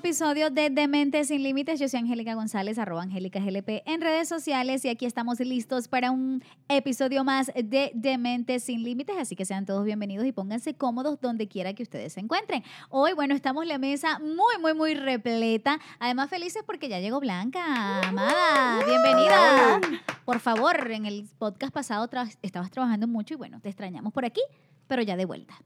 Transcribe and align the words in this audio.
Episodio 0.00 0.48
de 0.48 0.70
Dementes 0.70 1.28
sin 1.28 1.42
Límites. 1.42 1.78
Yo 1.78 1.86
soy 1.86 2.00
Angélica 2.00 2.32
González, 2.32 2.78
arroba 2.78 3.02
Angélica 3.02 3.38
GLP 3.38 3.82
en 3.84 4.00
redes 4.00 4.30
sociales 4.30 4.82
y 4.86 4.88
aquí 4.88 5.04
estamos 5.04 5.38
listos 5.40 5.88
para 5.88 6.10
un 6.10 6.42
episodio 6.70 7.22
más 7.22 7.48
de 7.48 7.90
Dementes 7.94 8.64
sin 8.64 8.82
Límites. 8.82 9.14
Así 9.18 9.36
que 9.36 9.44
sean 9.44 9.66
todos 9.66 9.84
bienvenidos 9.84 10.24
y 10.24 10.32
pónganse 10.32 10.72
cómodos 10.72 11.20
donde 11.20 11.48
quiera 11.48 11.74
que 11.74 11.82
ustedes 11.82 12.14
se 12.14 12.20
encuentren. 12.20 12.64
Hoy, 12.88 13.12
bueno, 13.12 13.34
estamos 13.34 13.66
la 13.66 13.76
mesa 13.76 14.18
muy, 14.20 14.56
muy, 14.58 14.72
muy 14.72 14.94
repleta. 14.94 15.78
Además, 15.98 16.30
felices 16.30 16.62
porque 16.64 16.88
ya 16.88 16.98
llegó 16.98 17.20
Blanca. 17.20 18.00
Amada, 18.00 18.82
bienvenida. 18.86 19.80
Por 20.24 20.40
favor, 20.40 20.90
en 20.92 21.04
el 21.04 21.28
podcast 21.38 21.74
pasado 21.74 22.08
estabas 22.40 22.70
trabajando 22.70 23.06
mucho 23.06 23.34
y 23.34 23.36
bueno, 23.36 23.60
te 23.60 23.68
extrañamos 23.68 24.14
por 24.14 24.24
aquí, 24.24 24.40
pero 24.86 25.02
ya 25.02 25.18
de 25.18 25.26
vuelta. 25.26 25.60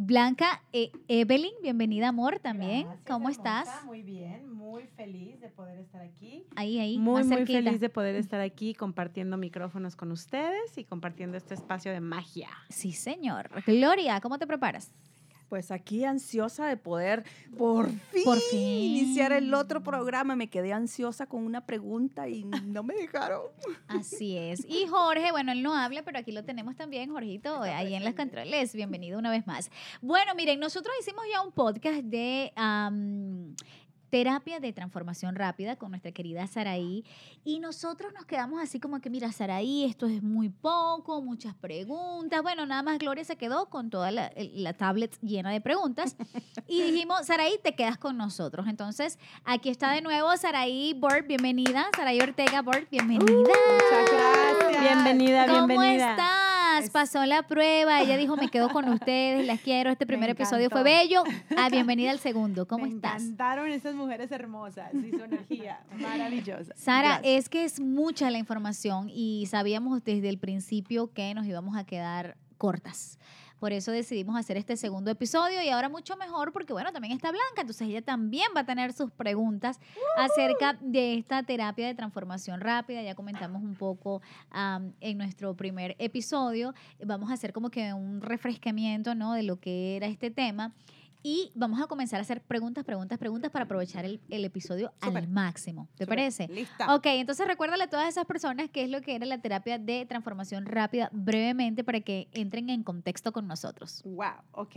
Blanca 0.00 0.62
eh, 0.72 0.92
Evelyn, 1.08 1.50
bienvenida 1.60 2.06
amor 2.06 2.38
también. 2.38 2.86
¿Cómo 3.04 3.30
estás? 3.30 3.84
Muy 3.84 4.04
bien, 4.04 4.48
muy 4.48 4.86
feliz 4.86 5.40
de 5.40 5.48
poder 5.48 5.76
estar 5.80 6.00
aquí. 6.00 6.46
Ahí, 6.54 6.78
ahí. 6.78 6.98
Muy, 7.00 7.24
muy 7.24 7.44
feliz 7.44 7.80
de 7.80 7.88
poder 7.88 8.14
estar 8.14 8.40
aquí 8.40 8.74
compartiendo 8.74 9.36
micrófonos 9.36 9.96
con 9.96 10.12
ustedes 10.12 10.78
y 10.78 10.84
compartiendo 10.84 11.36
este 11.36 11.54
espacio 11.54 11.90
de 11.90 11.98
magia. 11.98 12.48
Sí, 12.68 12.92
señor. 12.92 13.50
Gloria, 13.66 14.20
¿cómo 14.20 14.38
te 14.38 14.46
preparas? 14.46 14.94
Pues 15.48 15.70
aquí 15.70 16.04
ansiosa 16.04 16.66
de 16.66 16.76
poder 16.76 17.24
por 17.56 17.88
fin, 17.90 18.60
iniciar 18.60 19.32
el 19.32 19.52
otro 19.54 19.82
programa. 19.82 20.36
Me 20.36 20.48
quedé 20.48 20.72
ansiosa 20.72 21.26
con 21.26 21.44
una 21.44 21.64
pregunta 21.64 22.28
y 22.28 22.44
no 22.44 22.82
me 22.82 22.94
dejaron. 22.94 23.42
Así 23.88 24.36
es. 24.36 24.64
Y 24.68 24.86
Jorge, 24.86 25.30
bueno, 25.32 25.52
él 25.52 25.62
no 25.62 25.74
habla, 25.74 26.02
pero 26.02 26.18
aquí 26.18 26.32
lo 26.32 26.44
tenemos 26.44 26.76
también, 26.76 27.10
Jorgito, 27.10 27.62
ahí 27.62 27.94
en 27.94 28.04
las 28.04 28.14
controles. 28.14 28.74
Bienvenido 28.74 29.18
una 29.18 29.30
vez 29.30 29.46
más. 29.46 29.70
Bueno, 30.02 30.34
miren, 30.34 30.60
nosotros 30.60 30.94
hicimos 31.00 31.24
ya 31.32 31.40
un 31.40 31.52
podcast 31.52 32.00
de 32.02 32.52
terapia 34.10 34.60
de 34.60 34.72
transformación 34.72 35.34
rápida 35.34 35.76
con 35.76 35.90
nuestra 35.90 36.12
querida 36.12 36.46
Saraí. 36.46 37.04
Y 37.44 37.60
nosotros 37.60 38.12
nos 38.14 38.26
quedamos 38.26 38.62
así 38.62 38.80
como 38.80 39.00
que, 39.00 39.10
mira, 39.10 39.32
Saraí, 39.32 39.84
esto 39.84 40.06
es 40.06 40.22
muy 40.22 40.48
poco, 40.48 41.22
muchas 41.22 41.54
preguntas. 41.54 42.42
Bueno, 42.42 42.66
nada 42.66 42.82
más 42.82 42.98
Gloria 42.98 43.24
se 43.24 43.36
quedó 43.36 43.66
con 43.66 43.90
toda 43.90 44.10
la, 44.10 44.30
tablet 44.74 45.18
llena 45.20 45.50
de 45.50 45.60
preguntas. 45.60 46.16
Y 46.66 46.82
dijimos, 46.90 47.26
Saraí, 47.26 47.58
te 47.62 47.74
quedas 47.74 47.98
con 47.98 48.16
nosotros. 48.16 48.66
Entonces, 48.68 49.18
aquí 49.44 49.68
está 49.68 49.92
de 49.92 50.02
nuevo 50.02 50.36
Saraí 50.36 50.94
Bort, 50.94 51.26
bienvenida. 51.26 51.86
Saraí 51.96 52.20
Ortega 52.20 52.62
Bort, 52.62 52.88
bienvenida. 52.90 53.32
Uh, 53.32 53.38
muchas 53.38 54.10
gracias. 54.12 54.82
Bienvenida, 54.82 55.46
¿Cómo 55.46 55.66
bienvenida. 55.66 56.14
¿Cómo 56.14 56.22
estás? 56.22 56.47
Pasó 56.92 57.24
la 57.26 57.42
prueba. 57.42 58.00
Ella 58.00 58.16
dijo, 58.16 58.36
me 58.36 58.48
quedo 58.48 58.68
con 58.68 58.88
ustedes, 58.88 59.46
las 59.46 59.60
quiero. 59.60 59.90
Este 59.90 60.06
primer 60.06 60.30
episodio 60.30 60.70
fue 60.70 60.82
bello. 60.82 61.24
Ah, 61.56 61.68
bienvenida 61.70 62.10
al 62.10 62.18
segundo. 62.18 62.66
¿Cómo 62.66 62.84
me 62.84 62.90
estás? 62.94 63.20
Me 63.22 63.28
encantaron 63.28 63.68
esas 63.70 63.94
mujeres 63.94 64.30
hermosas 64.30 64.92
y 64.94 65.10
su 65.10 65.22
energía 65.22 65.80
maravillosa. 65.98 66.72
Sara, 66.76 67.20
es 67.24 67.48
que 67.48 67.64
es 67.64 67.80
mucha 67.80 68.30
la 68.30 68.38
información 68.38 69.10
y 69.10 69.46
sabíamos 69.46 70.04
desde 70.04 70.28
el 70.28 70.38
principio 70.38 71.12
que 71.12 71.34
nos 71.34 71.46
íbamos 71.46 71.76
a 71.76 71.84
quedar 71.84 72.36
cortas. 72.56 73.18
Por 73.58 73.72
eso 73.72 73.90
decidimos 73.90 74.36
hacer 74.36 74.56
este 74.56 74.76
segundo 74.76 75.10
episodio 75.10 75.62
y 75.62 75.68
ahora 75.68 75.88
mucho 75.88 76.16
mejor 76.16 76.52
porque, 76.52 76.72
bueno, 76.72 76.92
también 76.92 77.12
está 77.14 77.30
Blanca, 77.30 77.60
entonces 77.60 77.88
ella 77.88 78.02
también 78.02 78.48
va 78.56 78.60
a 78.60 78.66
tener 78.66 78.92
sus 78.92 79.10
preguntas 79.10 79.80
acerca 80.16 80.78
de 80.80 81.14
esta 81.14 81.42
terapia 81.42 81.86
de 81.86 81.94
transformación 81.94 82.60
rápida. 82.60 83.02
Ya 83.02 83.14
comentamos 83.14 83.62
un 83.62 83.74
poco 83.74 84.22
en 85.00 85.18
nuestro 85.18 85.54
primer 85.54 85.96
episodio. 85.98 86.74
Vamos 87.04 87.30
a 87.30 87.34
hacer 87.34 87.52
como 87.52 87.70
que 87.70 87.92
un 87.92 88.20
refrescamiento, 88.20 89.14
¿no? 89.14 89.32
De 89.32 89.42
lo 89.42 89.58
que 89.58 89.96
era 89.96 90.06
este 90.06 90.30
tema. 90.30 90.72
Y 91.22 91.52
vamos 91.54 91.80
a 91.80 91.86
comenzar 91.86 92.18
a 92.18 92.22
hacer 92.22 92.42
preguntas, 92.42 92.84
preguntas, 92.84 93.18
preguntas 93.18 93.50
para 93.50 93.64
aprovechar 93.64 94.04
el, 94.04 94.20
episodio 94.28 94.92
al 95.00 95.28
máximo. 95.28 95.88
¿Te 95.96 96.06
parece? 96.06 96.48
Lista. 96.48 96.94
Ok, 96.94 97.06
entonces 97.06 97.46
recuérdale 97.46 97.84
a 97.84 97.90
todas 97.90 98.08
esas 98.08 98.24
personas 98.24 98.70
qué 98.70 98.84
es 98.84 98.90
lo 98.90 99.00
que 99.00 99.16
era 99.16 99.26
la 99.26 99.38
terapia 99.38 99.78
de 99.78 100.06
transformación 100.06 100.66
rápida 100.66 101.10
brevemente 101.12 101.82
para 101.82 102.00
que 102.00 102.28
entren 102.32 102.70
en 102.70 102.84
contexto 102.84 103.32
con 103.32 103.48
nosotros. 103.48 104.02
Wow, 104.04 104.42
ok. 104.52 104.76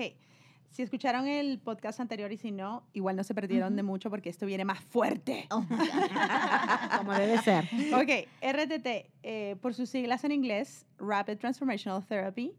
Si 0.72 0.81
escucharon 0.81 1.28
el 1.28 1.59
podcast 1.59 2.00
anterior 2.00 2.31
y 2.31 2.38
si 2.38 2.52
no, 2.52 2.88
igual 2.94 3.18
no 3.18 3.25
se 3.25 3.35
perdieron 3.35 3.75
de 3.75 3.84
mucho 3.84 4.09
porque 4.09 4.29
esto 4.29 4.46
viene 4.46 4.63
más 4.63 4.79
fuerte. 4.79 5.46
Oh, 5.52 5.66
Como 6.97 7.13
debe 7.13 7.38
ser. 7.40 7.66
Ok, 7.94 8.29
RTT, 8.41 8.88
eh, 9.23 9.58
por 9.62 9.73
sus 9.73 9.90
siglas 9.90 10.23
en 10.23 10.31
inglés, 10.31 10.85
Rapid 10.97 11.38
Transformational 11.38 12.06
Therapy 12.06 12.56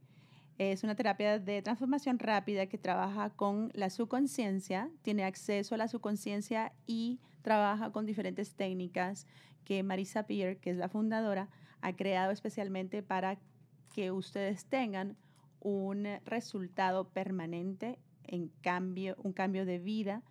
es 0.58 0.84
una 0.84 0.94
terapia 0.94 1.38
de 1.38 1.62
transformación 1.62 2.18
rápida 2.18 2.66
que 2.66 2.78
trabaja 2.78 3.30
con 3.30 3.70
la 3.74 3.90
subconsciencia, 3.90 4.90
tiene 5.02 5.24
acceso 5.24 5.74
a 5.74 5.78
la 5.78 5.88
subconsciencia 5.88 6.72
y 6.86 7.20
trabaja 7.42 7.90
con 7.90 8.06
diferentes 8.06 8.54
técnicas 8.54 9.26
que 9.64 9.82
Marisa 9.82 10.24
Peer, 10.24 10.58
que 10.58 10.70
es 10.70 10.76
la 10.76 10.88
fundadora, 10.88 11.48
ha 11.80 11.94
creado 11.94 12.32
especialmente 12.32 13.02
para 13.02 13.38
que 13.92 14.10
ustedes 14.10 14.64
tengan 14.66 15.16
un 15.60 16.06
resultado 16.24 17.08
permanente 17.08 17.98
en 18.24 18.48
cambio, 18.62 19.16
un 19.22 19.32
cambio 19.32 19.64
de 19.66 19.78
vida, 19.78 20.22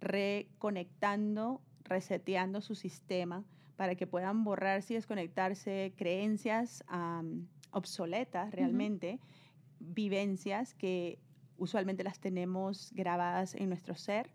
reconectando, 0.00 1.60
reseteando 1.84 2.60
su 2.60 2.74
sistema 2.74 3.44
para 3.76 3.94
que 3.94 4.06
puedan 4.06 4.44
borrarse 4.44 4.94
y 4.94 4.96
desconectarse 4.96 5.92
creencias 5.96 6.84
obsoletas 7.70 8.50
realmente 8.52 9.20
vivencias 9.80 10.74
que 10.74 11.18
usualmente 11.58 12.04
las 12.04 12.20
tenemos 12.20 12.92
grabadas 12.94 13.54
en 13.54 13.68
nuestro 13.68 13.94
ser 13.94 14.30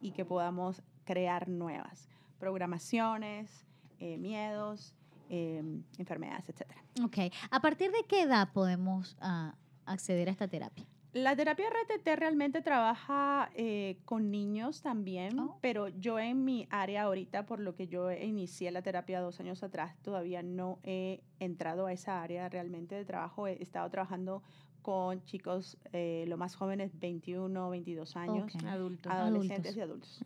y 0.00 0.12
que 0.12 0.24
podamos 0.24 0.82
crear 1.04 1.48
nuevas 1.48 2.08
programaciones, 2.38 3.66
eh, 3.98 4.16
miedos, 4.16 4.94
em, 5.28 5.82
enfermedades, 5.98 6.48
etc. 6.48 6.70
Ok. 7.04 7.18
¿A 7.50 7.60
partir 7.60 7.90
de 7.90 8.04
qué 8.08 8.22
edad 8.22 8.52
podemos 8.52 9.16
ah, 9.20 9.54
acceder 9.84 10.28
a 10.28 10.32
esta 10.32 10.48
terapia? 10.48 10.86
La 11.12 11.34
terapia 11.34 11.66
RTT 11.68 12.06
realmente 12.16 12.62
trabaja 12.62 13.50
eh, 13.54 13.98
con 14.04 14.30
niños 14.30 14.80
también, 14.80 15.38
oh. 15.40 15.58
pero 15.60 15.88
yo 15.88 16.20
en 16.20 16.44
mi 16.44 16.68
área 16.70 17.02
ahorita, 17.02 17.46
por 17.46 17.58
lo 17.58 17.74
que 17.74 17.88
yo 17.88 18.12
inicié 18.12 18.70
la 18.70 18.82
terapia 18.82 19.20
dos 19.20 19.40
años 19.40 19.62
atrás, 19.64 19.96
todavía 20.02 20.42
no 20.42 20.78
he 20.84 21.20
entrado 21.40 21.86
a 21.86 21.92
esa 21.92 22.22
área 22.22 22.48
realmente 22.48 22.94
de 22.94 23.04
trabajo. 23.04 23.48
He 23.48 23.60
estado 23.60 23.90
trabajando 23.90 24.42
con 24.82 25.22
chicos 25.24 25.76
eh, 25.92 26.24
lo 26.28 26.36
más 26.36 26.54
jóvenes, 26.54 26.92
21, 26.98 27.70
22 27.70 28.16
años, 28.16 28.52
adultos, 28.66 29.12
adolescentes 29.12 29.76
y 29.76 29.80
adultos. 29.80 30.20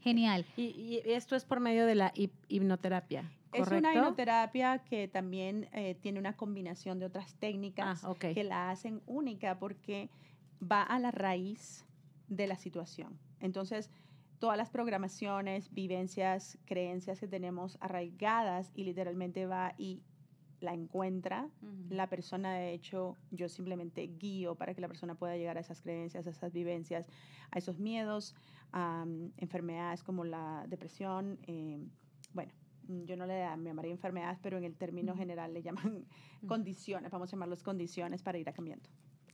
Genial. 0.00 0.44
Y, 0.56 1.00
esto 1.04 1.36
es 1.36 1.44
por 1.44 1.60
medio 1.60 1.86
de 1.86 1.94
la 1.94 2.12
hipnoterapia. 2.48 3.30
¿Correcto? 3.50 3.74
Es 3.74 3.80
una 3.80 3.94
hipnoterapia 3.94 4.78
que 4.78 5.08
también 5.08 5.68
eh, 5.72 5.96
tiene 6.00 6.18
una 6.18 6.36
combinación 6.36 6.98
de 6.98 7.06
otras 7.06 7.34
técnicas 7.34 8.04
ah, 8.04 8.14
que 8.18 8.44
la 8.44 8.70
hacen 8.70 9.02
única 9.06 9.58
porque 9.58 10.10
va 10.60 10.82
a 10.82 10.98
la 10.98 11.10
raíz 11.10 11.84
de 12.28 12.46
la 12.46 12.56
situación. 12.56 13.18
Entonces, 13.40 13.90
todas 14.38 14.56
las 14.56 14.70
programaciones, 14.70 15.72
vivencias, 15.72 16.58
creencias 16.64 17.20
que 17.20 17.28
tenemos 17.28 17.76
arraigadas 17.80 18.70
y 18.74 18.84
literalmente 18.84 19.46
va 19.46 19.74
y 19.76 20.02
la 20.60 20.74
encuentra 20.74 21.48
la 21.88 22.08
persona, 22.08 22.52
de 22.52 22.74
hecho, 22.74 23.16
yo 23.30 23.48
simplemente 23.48 24.06
guío 24.18 24.56
para 24.56 24.74
que 24.74 24.82
la 24.82 24.88
persona 24.88 25.14
pueda 25.14 25.36
llegar 25.36 25.56
a 25.56 25.60
esas 25.60 25.80
creencias, 25.80 26.26
a 26.26 26.30
esas 26.30 26.52
vivencias, 26.52 27.06
a 27.50 27.58
esos 27.58 27.78
miedos, 27.78 28.34
a 28.72 29.06
enfermedades 29.38 30.02
como 30.02 30.24
la 30.24 30.66
depresión. 30.68 31.38
Eh, 31.46 31.78
bueno, 32.34 32.52
yo 33.06 33.16
no 33.16 33.26
le 33.26 33.40
llamaría 33.40 33.92
enfermedades, 33.92 34.38
pero 34.42 34.58
en 34.58 34.64
el 34.64 34.74
término 34.74 35.16
general 35.16 35.52
le 35.52 35.62
llaman 35.62 36.04
condiciones, 36.46 37.10
vamos 37.10 37.28
a 37.28 37.32
llamarlos 37.32 37.62
condiciones 37.62 38.22
para 38.22 38.38
ir 38.38 38.48
a 38.48 38.52
cambiando. 38.52 38.88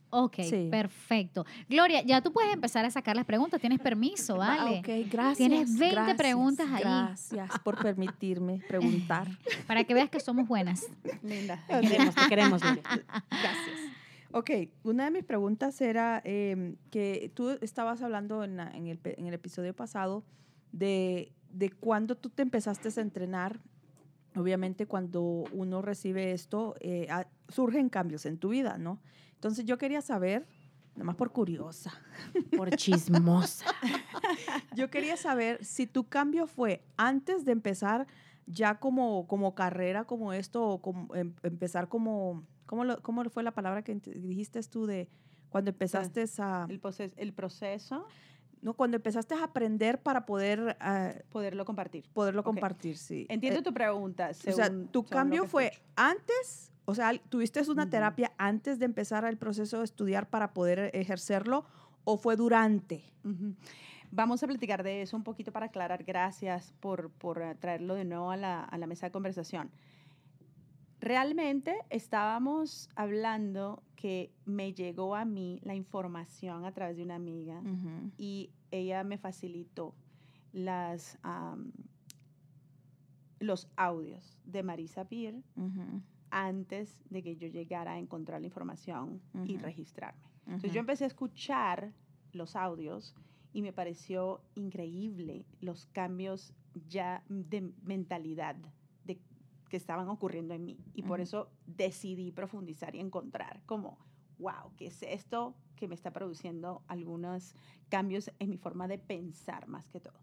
Ok, 0.09 0.37
perfecto. 0.71 1.45
Gloria, 1.67 2.01
ya 2.01 2.21
tú 2.21 2.31
puedes 2.31 2.53
empezar 2.53 2.85
a 2.85 2.91
sacar 2.91 3.15
las 3.15 3.25
preguntas. 3.25 3.59
Tienes 3.59 3.79
permiso, 3.79 4.35
ah, 4.41 4.55
¿vale? 4.57 4.79
Ok, 4.79 5.11
gracias. 5.11 5.37
Tienes 5.37 5.77
20 5.77 6.15
preguntas 6.15 6.67
ahí. 6.71 6.81
Gracias 6.81 7.59
por 7.59 7.77
permitirme 7.77 8.61
preguntar. 8.67 9.27
Para 9.65 9.83
que 9.83 9.93
veas 9.93 10.09
que 10.09 10.19
somos 10.19 10.47
buenas. 10.47 10.87
Linda, 11.23 11.61
te 11.67 11.81
queremos, 11.81 12.15
te 12.15 12.29
queremos, 12.29 12.61
Gracias. 12.61 13.97
Ok, 14.31 14.51
una 14.83 15.05
de 15.05 15.11
mis 15.11 15.23
preguntas 15.23 15.79
era 15.81 16.21
em, 16.23 16.75
que 16.91 17.31
tú 17.33 17.57
estabas 17.61 18.01
hablando 18.01 18.43
en, 18.43 18.59
el, 18.59 19.33
episodio 19.33 19.73
pasado 19.73 20.23
de, 20.71 21.31
de 21.57 21.71
cuándo 21.71 22.15
tú 22.15 22.29
te 22.29 22.41
empezaste 22.43 22.89
a 22.97 23.01
entrenar 23.01 23.59
obviamente 24.35 24.85
cuando 24.85 25.21
uno 25.51 25.81
recibe 25.81 26.31
esto, 26.31 26.75
eh, 26.79 27.07
surgen 27.49 27.89
cambios 27.89 28.25
en 28.27 28.37
tu 28.37 28.49
vida, 28.49 28.77
¿no? 28.77 28.99
Entonces 29.33 29.65
yo 29.65 29.79
quería 29.79 30.01
saber, 30.01 30.45
nada 30.93 31.05
más 31.05 31.15
por 31.15 31.31
curiosa, 31.31 31.91
por 32.55 32.69
chismosa, 32.75 33.65
Yo 34.75 34.89
quería 34.91 35.17
saber 35.17 35.63
si 35.65 35.87
tu 35.87 36.07
cambio 36.07 36.45
fue 36.45 36.83
antes 36.97 37.45
de 37.45 37.51
empezar 37.51 38.05
ya 38.45 38.75
como, 38.79 39.27
como 39.27 39.55
carrera 39.55 40.03
como 40.05 40.33
esto 40.33 40.63
o 40.67 40.81
como, 40.81 41.13
em- 41.15 41.33
empezar 41.41 41.89
como, 41.89 42.45
¿cómo, 42.67 42.83
lo- 42.83 43.01
¿cómo 43.01 43.23
fue 43.31 43.41
la 43.41 43.51
palabra 43.55 43.81
que 43.83 43.95
dijiste 43.95 44.61
tú 44.63 44.85
de 44.85 45.09
cuando 45.49 45.71
empezaste 45.71 46.25
a, 46.39 46.67
El, 46.69 46.79
proces- 46.79 47.13
el 47.17 47.33
proceso, 47.33 48.05
no, 48.61 48.73
cuando 48.73 48.97
empezaste 48.97 49.35
a 49.35 49.43
aprender 49.43 50.01
para 50.01 50.25
poder 50.25 50.75
ah, 50.79 51.13
poderlo 51.29 51.65
compartir. 51.65 52.05
poderlo 52.13 52.43
compartir, 52.43 52.97
sí. 52.97 53.25
Entiendo 53.29 53.59
Eh, 53.59 53.63
tu 53.63 53.73
pregunta. 53.73 54.29
o 54.31 54.51
sea, 54.51 54.71
tu 54.91 55.03
cambio 55.03 55.45
fue 55.45 55.67
escucho. 55.67 55.83
antes, 55.95 56.71
o 56.85 56.95
sea, 56.95 57.11
tuviste 57.29 57.61
una 57.69 57.89
terapia 57.89 58.31
antes 58.37 58.79
de 58.79 58.85
empezar 58.85 59.25
el 59.25 59.37
proceso 59.37 59.79
de 59.79 59.83
estudiar 59.85 60.29
para 60.29 60.53
poder 60.53 60.91
ejercerlo 60.93 61.65
o 62.03 62.17
fue 62.17 62.35
durante. 62.35 63.03
Vamos 64.09 64.41
a 64.41 64.47
platicar 64.47 64.83
de 64.83 65.01
eso 65.01 65.17
un 65.17 65.23
poquito 65.23 65.51
para 65.51 65.65
aclarar. 65.65 66.03
Gracias 66.05 66.73
por, 66.79 67.09
por 67.11 67.41
eh, 67.41 67.55
traerlo 67.55 67.93
de 67.95 68.05
nuevo 68.05 68.31
a 68.31 68.37
la, 68.37 68.63
a 68.63 68.77
la 68.77 68.87
mesa 68.87 69.07
de 69.07 69.11
conversación. 69.11 69.69
Realmente 70.99 71.75
estábamos 71.89 72.89
hablando 72.95 73.83
que 73.97 74.31
me 74.45 74.73
llegó 74.73 75.15
a 75.15 75.25
mí 75.25 75.59
la 75.63 75.75
información 75.75 76.63
a 76.63 76.71
través 76.71 76.95
de 76.95 77.03
una 77.03 77.15
amiga 77.15 77.61
y 78.17 78.51
ella 78.71 79.03
me 79.03 79.17
facilitó 79.17 79.95
las, 80.53 81.17
los 83.39 83.67
audios 83.75 84.37
de 84.45 84.63
Marisa 84.63 85.05
Peer 85.05 85.41
antes 86.29 86.97
de 87.09 87.23
que 87.23 87.35
yo 87.35 87.47
llegara 87.47 87.93
a 87.93 87.99
encontrar 87.99 88.39
la 88.39 88.47
información 88.47 89.19
y 89.45 89.57
registrarme. 89.57 90.29
Entonces 90.45 90.71
yo 90.71 90.79
empecé 90.79 91.03
a 91.03 91.07
escuchar 91.07 91.91
los 92.31 92.55
audios 92.55 93.15
y 93.51 93.63
me 93.63 93.73
pareció 93.73 94.41
increíble 94.53 95.45
los 95.59 95.87
cambios 95.87 96.53
ya 96.87 97.23
de 97.27 97.73
mentalidad 97.83 98.55
que 99.67 99.77
estaban 99.77 100.07
ocurriendo 100.09 100.53
en 100.53 100.65
mí. 100.65 100.77
Y 100.93 101.03
por 101.03 101.19
eso 101.19 101.49
decidí 101.65 102.31
profundizar 102.31 102.95
y 102.95 102.99
encontrar 102.99 103.61
como, 103.65 103.97
wow, 104.39 104.71
¿qué 104.77 104.87
es 104.87 105.01
esto 105.03 105.55
que 105.75 105.87
me 105.87 105.95
está 105.95 106.11
produciendo 106.11 106.81
algunos 106.87 107.53
cambios 107.89 108.31
en 108.39 108.49
mi 108.49 108.57
forma 108.57 108.87
de 108.87 108.97
pensar 108.97 109.67
más 109.67 109.87
que 109.89 109.99
todo? 109.99 110.19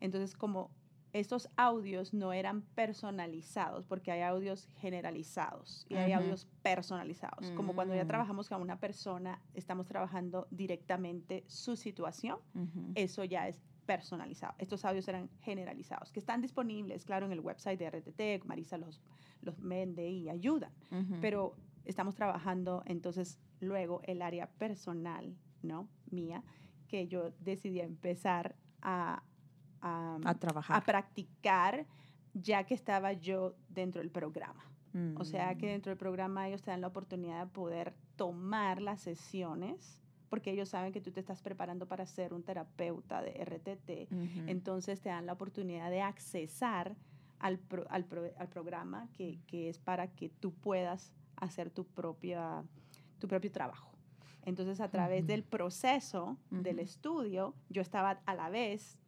Entonces, 0.00 0.34
como 0.36 0.70
estos 1.12 1.48
audios 1.56 2.12
no 2.12 2.34
eran 2.34 2.60
personalizados, 2.74 3.86
porque 3.86 4.12
hay 4.12 4.20
audios 4.20 4.68
generalizados 4.76 5.86
y 5.88 5.94
hay 5.94 6.12
audios 6.12 6.46
personalizados. 6.62 7.50
Como 7.52 7.74
cuando 7.74 7.94
ya 7.94 8.04
Mm. 8.04 8.08
trabajamos 8.08 8.48
con 8.50 8.60
una 8.60 8.78
persona, 8.78 9.40
estamos 9.54 9.86
trabajando 9.86 10.46
directamente 10.50 11.44
su 11.46 11.74
situación, 11.76 12.38
eso 12.94 13.24
ya 13.24 13.48
es 13.48 13.62
personalizado. 13.86 14.54
Estos 14.58 14.84
audios 14.84 15.06
eran 15.08 15.30
generalizados, 15.40 16.10
que 16.12 16.20
están 16.20 16.40
disponibles, 16.42 17.04
claro, 17.04 17.26
en 17.26 17.32
el 17.32 17.40
website 17.40 17.78
de 17.78 17.88
RTT, 17.90 18.44
Marisa 18.44 18.76
los, 18.78 19.00
los 19.42 19.60
vende 19.60 20.08
y 20.08 20.28
ayudan, 20.28 20.72
pero 21.20 21.54
estamos 21.84 22.14
trabajando 22.14 22.82
entonces 22.86 23.38
luego 23.60 24.00
el 24.04 24.20
área 24.22 24.48
personal, 24.58 25.34
¿no? 25.62 25.88
Mía, 26.10 26.42
que 26.88 27.06
yo 27.08 27.30
decidí 27.40 27.80
empezar 27.80 28.56
a, 28.82 29.22
a, 29.80 30.18
a 30.24 30.34
trabajar. 30.34 30.76
a 30.76 30.84
practicar 30.84 31.86
ya 32.34 32.64
que 32.64 32.74
estaba 32.74 33.12
yo 33.14 33.54
dentro 33.68 34.00
del 34.02 34.10
programa. 34.10 34.62
O 35.18 35.24
sea 35.24 35.54
que 35.56 35.66
Mm. 35.66 35.70
dentro 35.72 35.90
del 35.90 35.98
programa 35.98 36.48
ellos 36.48 36.62
te 36.62 36.70
dan 36.70 36.80
la 36.80 36.86
oportunidad 36.86 37.44
de 37.46 37.52
poder 37.52 37.94
tomar 38.16 38.80
las 38.80 39.00
sesiones, 39.02 40.02
porque 40.36 40.50
ellos 40.50 40.68
saben 40.68 40.92
que 40.92 41.00
tú 41.00 41.10
te 41.12 41.20
estás 41.20 41.40
preparando 41.40 41.86
para 41.88 42.04
ser 42.04 42.34
un 42.34 42.42
terapeuta 42.42 43.22
de 43.22 43.30
RTT. 43.42 44.12
Ujú. 44.12 44.48
Entonces 44.48 45.00
te 45.00 45.08
dan 45.08 45.24
la 45.24 45.32
oportunidad 45.32 45.88
de 45.90 46.02
accesar 46.02 46.94
al, 47.38 47.58
pro- 47.58 47.86
al, 47.88 48.04
pro- 48.04 48.30
al 48.36 48.48
programa 48.48 49.08
que, 49.14 49.38
que 49.46 49.70
es 49.70 49.78
para 49.78 50.08
que 50.08 50.28
tú 50.28 50.52
puedas 50.52 51.10
hacer 51.36 51.70
tu, 51.70 51.86
propia, 51.86 52.62
tu 53.18 53.26
propio 53.28 53.50
trabajo. 53.50 53.90
Entonces 54.44 54.78
a 54.80 54.90
través 54.90 55.20
Ujú. 55.20 55.28
del 55.28 55.42
proceso 55.42 56.36
del 56.50 56.76
Ujú. 56.76 56.84
estudio, 56.84 57.54
yo 57.70 57.80
estaba 57.80 58.20
a 58.26 58.34
la 58.34 58.50
vez 58.50 58.98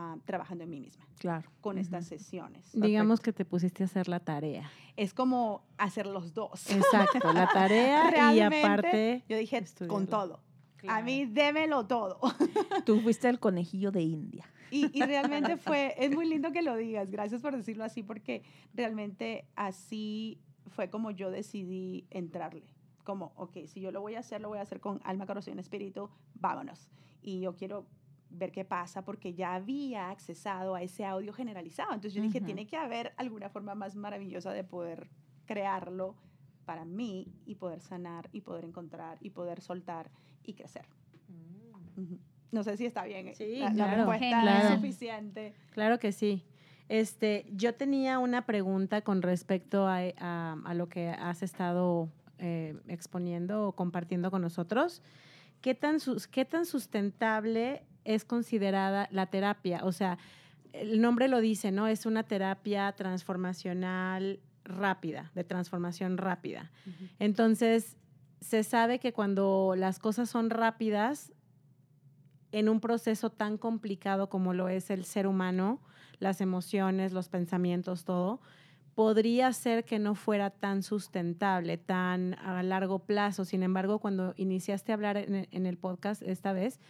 ah, 0.00 0.16
trabajando 0.24 0.64
en 0.64 0.70
mí 0.70 0.80
misma 0.80 1.06
claro. 1.18 1.50
con 1.60 1.76
Ujú. 1.76 1.82
estas 1.82 2.06
sesiones. 2.06 2.70
Digamos 2.72 3.20
que 3.20 3.32
te 3.32 3.44
pusiste 3.44 3.82
a 3.82 3.86
hacer 3.86 4.08
la 4.08 4.20
tarea. 4.20 4.70
Es 4.96 5.14
como 5.14 5.62
hacer 5.78 6.06
los 6.06 6.32
dos. 6.34 6.70
Exacto, 6.70 7.32
la 7.32 7.48
tarea 7.52 8.34
y 8.34 8.40
aparte... 8.40 9.24
Yo 9.28 9.36
dije, 9.36 9.56
con 9.56 9.64
estudiarlo. 9.64 10.06
todo. 10.06 10.40
A 10.88 11.02
mí 11.02 11.26
démelo 11.26 11.86
todo. 11.86 12.18
Tú 12.86 13.00
fuiste 13.00 13.28
el 13.28 13.38
conejillo 13.38 13.90
de 13.90 14.02
India. 14.02 14.46
Y, 14.70 14.88
y 14.96 15.02
realmente 15.02 15.56
fue, 15.56 15.94
es 15.98 16.14
muy 16.14 16.26
lindo 16.26 16.52
que 16.52 16.62
lo 16.62 16.76
digas, 16.76 17.10
gracias 17.10 17.42
por 17.42 17.56
decirlo 17.56 17.84
así, 17.84 18.02
porque 18.02 18.42
realmente 18.72 19.44
así 19.56 20.40
fue 20.68 20.88
como 20.88 21.10
yo 21.10 21.30
decidí 21.30 22.06
entrarle. 22.10 22.64
Como, 23.04 23.32
ok, 23.34 23.66
si 23.66 23.80
yo 23.80 23.90
lo 23.90 24.00
voy 24.00 24.14
a 24.14 24.20
hacer, 24.20 24.40
lo 24.40 24.48
voy 24.48 24.58
a 24.58 24.62
hacer 24.62 24.80
con 24.80 25.00
alma, 25.04 25.26
corazón 25.26 25.56
y 25.56 25.60
espíritu, 25.60 26.08
vámonos. 26.34 26.88
Y 27.22 27.40
yo 27.40 27.56
quiero 27.56 27.86
ver 28.30 28.52
qué 28.52 28.64
pasa 28.64 29.04
porque 29.04 29.34
ya 29.34 29.54
había 29.54 30.10
accesado 30.10 30.74
a 30.74 30.82
ese 30.82 31.04
audio 31.04 31.32
generalizado. 31.32 31.90
Entonces 31.92 32.14
yo 32.14 32.22
dije, 32.22 32.38
Ujú. 32.38 32.46
tiene 32.46 32.66
que 32.66 32.76
haber 32.76 33.12
alguna 33.16 33.48
forma 33.48 33.74
más 33.74 33.96
maravillosa 33.96 34.52
de 34.52 34.64
poder 34.64 35.08
crearlo 35.46 36.16
para 36.64 36.84
mí 36.84 37.32
y 37.46 37.56
poder 37.56 37.80
sanar 37.80 38.28
y 38.32 38.42
poder 38.42 38.64
encontrar 38.64 39.18
y 39.20 39.30
poder 39.30 39.60
soltar 39.60 40.10
y 40.44 40.54
crecer. 40.54 40.86
Ujú. 41.96 42.18
No 42.52 42.62
sé 42.64 42.76
si 42.76 42.86
está 42.86 43.04
bien. 43.04 43.28
eh, 43.28 43.34
Sí, 43.34 43.56
la, 43.58 43.66
la 43.68 43.74
claro. 43.74 43.96
respuesta 43.96 44.24
Genial. 44.40 44.62
es 44.66 44.74
suficiente. 44.80 45.54
Claro 45.70 45.98
que 45.98 46.12
sí. 46.12 46.44
Este, 46.88 47.46
yo 47.52 47.74
tenía 47.74 48.18
una 48.18 48.46
pregunta 48.46 49.02
con 49.02 49.22
respecto 49.22 49.86
a, 49.86 49.98
a- 50.18 50.56
a 50.64 50.74
lo 50.74 50.88
que 50.88 51.08
has 51.10 51.42
estado 51.42 52.08
eh, 52.38 52.76
exponiendo 52.88 53.68
o 53.68 53.72
compartiendo 53.72 54.30
con 54.30 54.42
nosotros. 54.42 55.02
¿Qué 55.60 55.74
tan, 55.74 56.00
sus- 56.00 56.26
¿Qué 56.26 56.44
tan 56.44 56.64
sustentable 56.64 57.82
es 58.04 58.24
considerada 58.24 59.08
la 59.10 59.26
terapia? 59.26 59.80
O 59.84 59.92
sea, 59.92 60.18
el 60.72 61.00
nombre 61.00 61.28
lo 61.28 61.40
dice, 61.40 61.72
¿no? 61.72 61.86
Es 61.86 62.06
una 62.06 62.22
terapia 62.22 62.92
transformacional 62.92 64.40
rápida, 64.64 65.30
de 65.34 65.44
transformación 65.44 66.16
rápida. 66.16 66.70
Entonces, 67.18 67.96
se 68.40 68.62
sabe 68.62 68.98
que 68.98 69.12
cuando 69.12 69.74
las 69.76 69.98
cosas 69.98 70.30
son 70.30 70.50
rápidas, 70.50 71.32
en 72.52 72.68
un 72.68 72.80
proceso 72.80 73.30
tan 73.30 73.58
complicado 73.58 74.28
como 74.28 74.54
lo 74.54 74.68
es 74.68 74.90
el 74.90 75.04
ser 75.04 75.26
humano, 75.26 75.80
las 76.18 76.40
emociones, 76.40 77.12
los 77.12 77.28
pensamientos, 77.28 78.04
todo, 78.04 78.40
podría 78.94 79.52
ser 79.52 79.84
que 79.84 79.98
no 79.98 80.14
fuera 80.14 80.50
tan 80.50 80.82
sustentable, 80.82 81.78
tan 81.78 82.34
a 82.34 82.62
largo 82.62 82.98
plazo. 82.98 83.44
Sin 83.44 83.62
embargo, 83.62 83.98
cuando 83.98 84.34
iniciaste 84.36 84.92
a 84.92 84.94
hablar 84.94 85.16
en, 85.16 85.48
en 85.50 85.66
el 85.66 85.78
podcast 85.78 86.22
esta 86.22 86.52
vez, 86.52 86.80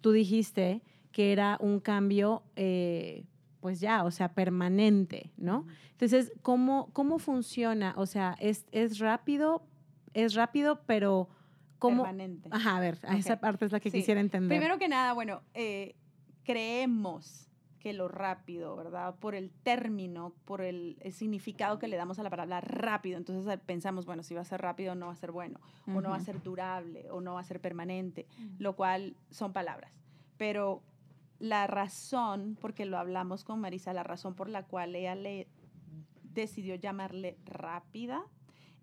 tú 0.00 0.12
dijiste 0.12 0.82
que 1.12 1.32
era 1.32 1.56
un 1.60 1.80
cambio, 1.80 2.42
eh, 2.56 3.24
pues 3.60 3.80
ya, 3.80 4.04
o 4.04 4.10
sea, 4.10 4.32
permanente, 4.34 5.32
¿no? 5.36 5.66
Entonces, 5.92 6.32
¿cómo, 6.42 6.90
cómo 6.92 7.18
funciona? 7.18 7.94
O 7.96 8.06
sea, 8.06 8.36
¿es, 8.40 8.66
es 8.72 8.98
rápido? 8.98 9.62
Es 10.14 10.34
rápido, 10.34 10.80
pero 10.86 11.28
¿cómo? 11.78 12.02
Permanente. 12.04 12.48
Ajá, 12.52 12.76
a 12.76 12.80
ver, 12.80 12.98
a 13.02 13.16
esa 13.16 13.40
parte 13.40 13.64
es 13.64 13.72
la 13.72 13.80
que 13.80 13.90
Sí. 13.90 13.98
quisiera 13.98 14.20
entender. 14.20 14.48
Primero 14.58 14.78
que 14.78 14.88
nada, 14.88 15.12
bueno, 15.12 15.42
eh, 15.54 15.96
creemos 16.44 17.47
que 17.78 17.92
lo 17.92 18.08
rápido, 18.08 18.76
¿verdad? 18.76 19.14
Por 19.18 19.34
el 19.34 19.50
término, 19.50 20.34
por 20.44 20.60
el, 20.60 20.96
el 21.00 21.12
significado 21.12 21.78
que 21.78 21.88
le 21.88 21.96
damos 21.96 22.18
a 22.18 22.22
la 22.22 22.30
palabra 22.30 22.60
rápido. 22.60 23.18
Entonces 23.18 23.52
eh, 23.52 23.58
pensamos, 23.58 24.06
bueno, 24.06 24.22
si 24.22 24.34
va 24.34 24.42
a 24.42 24.44
ser 24.44 24.60
rápido 24.60 24.94
no 24.94 25.06
va 25.06 25.12
a 25.12 25.16
ser 25.16 25.32
bueno, 25.32 25.60
o 25.86 26.00
no 26.00 26.10
va 26.10 26.16
a 26.16 26.20
ser 26.20 26.42
durable, 26.42 27.10
o 27.10 27.20
no 27.20 27.34
va 27.34 27.40
a 27.40 27.44
ser 27.44 27.60
permanente, 27.60 28.26
lo 28.58 28.74
cual 28.74 29.16
son 29.30 29.52
palabras. 29.52 29.92
Pero 30.36 30.82
la 31.38 31.66
razón, 31.66 32.56
porque 32.60 32.84
lo 32.84 32.98
hablamos 32.98 33.44
con 33.44 33.60
Marisa, 33.60 33.92
la 33.92 34.02
razón 34.02 34.34
por 34.34 34.48
la 34.48 34.64
cual 34.64 34.94
ella 34.94 35.14
le 35.14 35.48
decidió 36.22 36.74
llamarle 36.74 37.38
rápida 37.44 38.22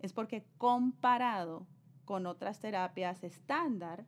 es 0.00 0.12
porque 0.12 0.44
comparado 0.58 1.66
con 2.04 2.26
otras 2.26 2.60
terapias 2.60 3.24
estándar, 3.24 4.06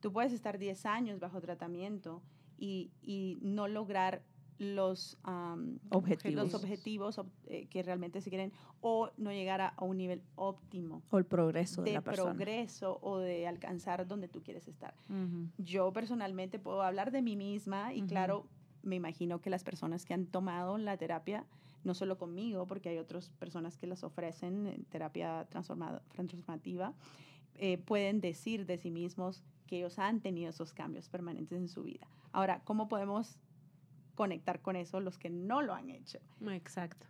tú 0.00 0.12
puedes 0.12 0.32
estar 0.32 0.58
10 0.58 0.86
años 0.86 1.18
bajo 1.18 1.40
tratamiento 1.40 2.22
y, 2.60 2.90
y 3.02 3.38
no 3.42 3.66
lograr 3.66 4.22
los, 4.58 5.16
am, 5.22 5.78
Objetivos. 5.88 6.44
los 6.44 6.54
objetivos 6.54 7.18
ob- 7.18 7.30
eh, 7.46 7.66
que 7.68 7.82
realmente 7.82 8.20
se 8.20 8.28
quieren 8.28 8.52
o 8.82 9.10
no 9.16 9.32
llegar 9.32 9.62
a, 9.62 9.68
a 9.68 9.84
un 9.86 9.96
nivel 9.96 10.22
óptimo 10.36 11.02
O 11.10 11.16
el 11.16 11.24
progreso 11.24 11.80
de, 11.82 11.90
de 11.92 11.94
la 11.96 12.02
persona. 12.02 12.30
progreso 12.34 12.98
o 13.00 13.18
de 13.18 13.46
alcanzar 13.46 14.06
donde 14.06 14.28
tú 14.28 14.42
quieres 14.42 14.68
estar. 14.68 14.92
Ujú. 15.08 15.48
Yo 15.56 15.90
personalmente 15.94 16.58
puedo 16.58 16.82
hablar 16.82 17.10
de 17.10 17.22
mí 17.22 17.36
misma 17.36 17.94
y 17.94 18.00
Ujú. 18.00 18.08
claro, 18.08 18.46
me 18.82 18.96
imagino 18.96 19.40
que 19.40 19.48
las 19.48 19.64
personas 19.64 20.04
que 20.04 20.12
han 20.12 20.26
tomado 20.26 20.76
la 20.76 20.98
terapia, 20.98 21.46
no 21.82 21.94
solo 21.94 22.18
conmigo, 22.18 22.66
porque 22.66 22.90
hay 22.90 22.98
otras 22.98 23.30
personas 23.38 23.78
que 23.78 23.86
las 23.86 24.04
ofrecen, 24.04 24.66
eh, 24.66 24.78
terapia 24.90 25.46
transformada- 25.48 26.02
transformativa, 26.12 26.92
eh, 27.62 27.76
pueden 27.76 28.22
decir 28.22 28.64
de 28.64 28.78
sí 28.78 28.90
mismos 28.90 29.44
que 29.66 29.76
ellos 29.76 29.98
han 29.98 30.20
tenido 30.20 30.48
esos 30.48 30.72
cambios 30.72 31.10
permanentes 31.10 31.58
en 31.58 31.68
su 31.68 31.82
vida. 31.82 32.08
Ahora, 32.32 32.62
¿cómo 32.64 32.88
podemos 32.88 33.38
conectar 34.14 34.62
con 34.62 34.76
eso 34.76 34.98
los 35.00 35.18
que 35.18 35.28
no 35.28 35.60
lo 35.60 35.74
han 35.74 35.90
hecho? 35.90 36.20
Exacto. 36.50 37.06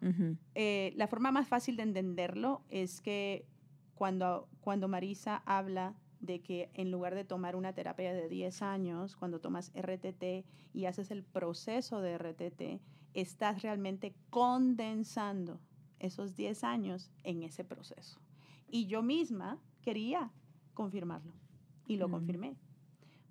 Eh, 0.56 0.92
la 0.96 1.06
forma 1.06 1.30
más 1.30 1.46
fácil 1.46 1.76
de 1.76 1.84
entenderlo 1.84 2.62
es 2.68 3.00
que 3.00 3.46
cuando, 3.94 4.48
cuando 4.60 4.88
Marisa 4.88 5.42
habla 5.46 5.94
de 6.18 6.40
que 6.40 6.68
en 6.74 6.90
lugar 6.90 7.14
de 7.14 7.24
tomar 7.24 7.54
una 7.54 7.72
terapia 7.72 8.12
de 8.12 8.28
10 8.28 8.62
años, 8.62 9.14
cuando 9.14 9.40
tomas 9.40 9.70
RTT 9.76 10.44
y 10.74 10.86
haces 10.86 11.12
el 11.12 11.22
proceso 11.22 12.00
de 12.00 12.18
RTT, 12.18 12.82
estás 13.14 13.62
realmente 13.62 14.16
condensando 14.30 15.60
esos 16.00 16.34
10 16.34 16.64
años 16.64 17.12
en 17.22 17.44
ese 17.44 17.62
proceso. 17.62 18.20
Y 18.68 18.86
yo 18.86 19.02
misma 19.02 19.60
quería 19.80 20.32
confirmarlo 20.84 21.34
y 21.86 21.96
lo 21.98 22.08
Mm. 22.08 22.10
confirmé, 22.12 22.56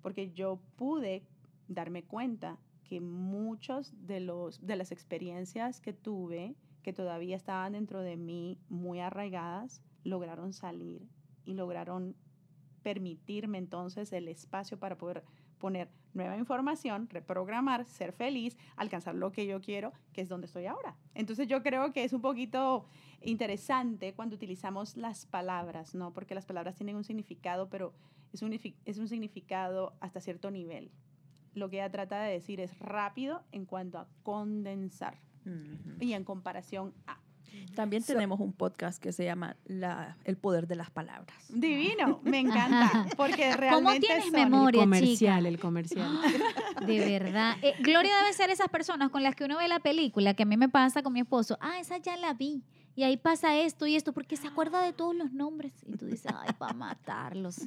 porque 0.02 0.30
yo 0.32 0.60
pude 0.76 1.24
darme 1.66 2.04
cuenta 2.04 2.58
que 2.84 3.00
muchos 3.00 3.92
de, 4.06 4.20
los, 4.20 4.64
de 4.64 4.76
las 4.76 4.92
experiencias 4.92 5.80
que 5.80 5.92
tuve, 5.92 6.54
que 6.84 6.92
todavía 6.92 7.34
estaban 7.36 7.72
dentro 7.72 8.02
de 8.02 8.16
mí 8.16 8.56
muy 8.68 9.00
arraigadas, 9.00 9.82
lograron 10.04 10.52
salir 10.52 11.08
y 11.44 11.54
lograron 11.54 12.14
permitirme 12.82 13.58
entonces 13.58 14.12
el 14.12 14.28
espacio 14.28 14.78
para 14.78 14.96
poder 14.96 15.24
poner 15.58 15.90
nueva 16.14 16.36
información, 16.36 17.08
reprogramar, 17.10 17.84
ser 17.84 18.12
feliz, 18.12 18.56
alcanzar 18.76 19.14
lo 19.14 19.30
que 19.32 19.46
yo 19.46 19.60
quiero, 19.60 19.92
que 20.12 20.22
es 20.22 20.28
donde 20.28 20.46
estoy 20.46 20.66
ahora. 20.66 20.96
Entonces 21.14 21.48
yo 21.48 21.62
creo 21.62 21.92
que 21.92 22.04
es 22.04 22.12
un 22.12 22.20
poquito 22.22 22.86
interesante 23.22 24.14
cuando 24.14 24.36
utilizamos 24.36 24.96
las 24.96 25.26
palabras, 25.26 25.94
¿no? 25.94 26.12
Porque 26.12 26.34
las 26.34 26.46
palabras 26.46 26.74
tienen 26.76 26.96
un 26.96 27.04
significado, 27.04 27.68
pero 27.68 27.92
es 28.32 28.42
un, 28.42 28.52
es 28.84 28.98
un 28.98 29.08
significado 29.08 29.94
hasta 30.00 30.20
cierto 30.20 30.50
nivel. 30.50 30.90
Lo 31.54 31.68
que 31.68 31.76
ella 31.76 31.90
trata 31.90 32.22
de 32.22 32.32
decir 32.32 32.60
es 32.60 32.78
rápido 32.78 33.42
en 33.52 33.64
cuanto 33.66 33.98
a 33.98 34.08
condensar 34.22 35.18
Ujú. 35.44 35.96
y 36.00 36.12
en 36.12 36.24
comparación 36.24 36.94
a. 37.06 37.18
También 37.74 38.04
tenemos 38.04 38.38
un 38.38 38.52
podcast 38.52 39.02
que 39.02 39.10
se 39.12 39.24
llama 39.24 39.56
la, 39.64 40.16
El 40.24 40.36
poder 40.36 40.68
de 40.68 40.76
las 40.76 40.90
palabras. 40.90 41.34
Divino, 41.48 42.20
me 42.22 42.38
encanta, 42.38 43.06
porque 43.16 43.56
realmente 43.56 44.06
tienes 44.06 44.24
son- 44.26 44.32
memoria? 44.34 44.78
el 44.82 44.84
comercial, 44.88 45.46
el 45.46 45.58
comercial. 45.58 46.10
De 46.86 46.98
verdad. 47.00 47.56
Eh, 47.62 47.74
Gloria 47.80 48.16
debe 48.18 48.32
ser 48.34 48.50
esas 48.50 48.68
personas 48.68 49.10
con 49.10 49.24
las 49.24 49.34
que 49.34 49.44
uno 49.44 49.58
ve 49.58 49.66
la 49.66 49.80
película, 49.80 50.34
que 50.34 50.44
a 50.44 50.46
mí 50.46 50.56
me 50.56 50.68
pasa 50.68 51.02
con 51.02 51.12
mi 51.12 51.20
esposo. 51.20 51.58
Ah, 51.60 51.80
esa 51.80 51.98
ya 51.98 52.16
la 52.16 52.34
vi. 52.34 52.62
Y 53.00 53.02
ahí 53.02 53.16
pasa 53.16 53.58
esto 53.58 53.86
y 53.86 53.96
esto, 53.96 54.12
porque 54.12 54.36
se 54.36 54.46
acuerda 54.46 54.82
de 54.82 54.92
todos 54.92 55.14
los 55.16 55.32
nombres. 55.32 55.72
Y 55.86 55.96
tú 55.96 56.04
dices, 56.04 56.30
ay, 56.36 56.50
para 56.58 56.74
matarlos. 56.74 57.62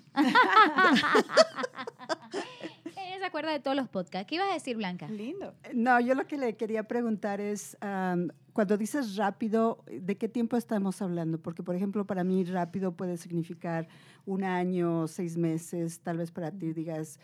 Ella 2.96 3.18
se 3.18 3.26
acuerda 3.26 3.52
de 3.52 3.60
todos 3.60 3.76
los 3.76 3.90
podcasts. 3.90 4.30
¿Qué 4.30 4.36
ibas 4.36 4.52
a 4.52 4.54
decir, 4.54 4.78
Blanca? 4.78 5.08
Lindo. 5.08 5.56
No, 5.74 6.00
yo 6.00 6.14
lo 6.14 6.28
que 6.28 6.38
le 6.38 6.56
quería 6.56 6.84
preguntar 6.84 7.42
es, 7.42 7.76
cuando 8.54 8.78
dices 8.78 9.16
rápido, 9.16 9.84
¿de 9.88 10.16
qué 10.20 10.30
tiempo 10.30 10.56
estamos 10.56 11.02
hablando? 11.02 11.42
Porque, 11.42 11.64
por 11.64 11.76
ejemplo, 11.76 12.06
para 12.06 12.24
mí 12.24 12.44
rápido 12.44 12.96
puede 12.96 13.18
significar 13.18 13.88
un 14.28 14.44
año, 14.44 15.08
seis 15.08 15.36
meses, 15.36 16.00
tal 16.02 16.18
vez 16.18 16.32
para 16.32 16.52
ti 16.52 16.74
digas 16.74 17.20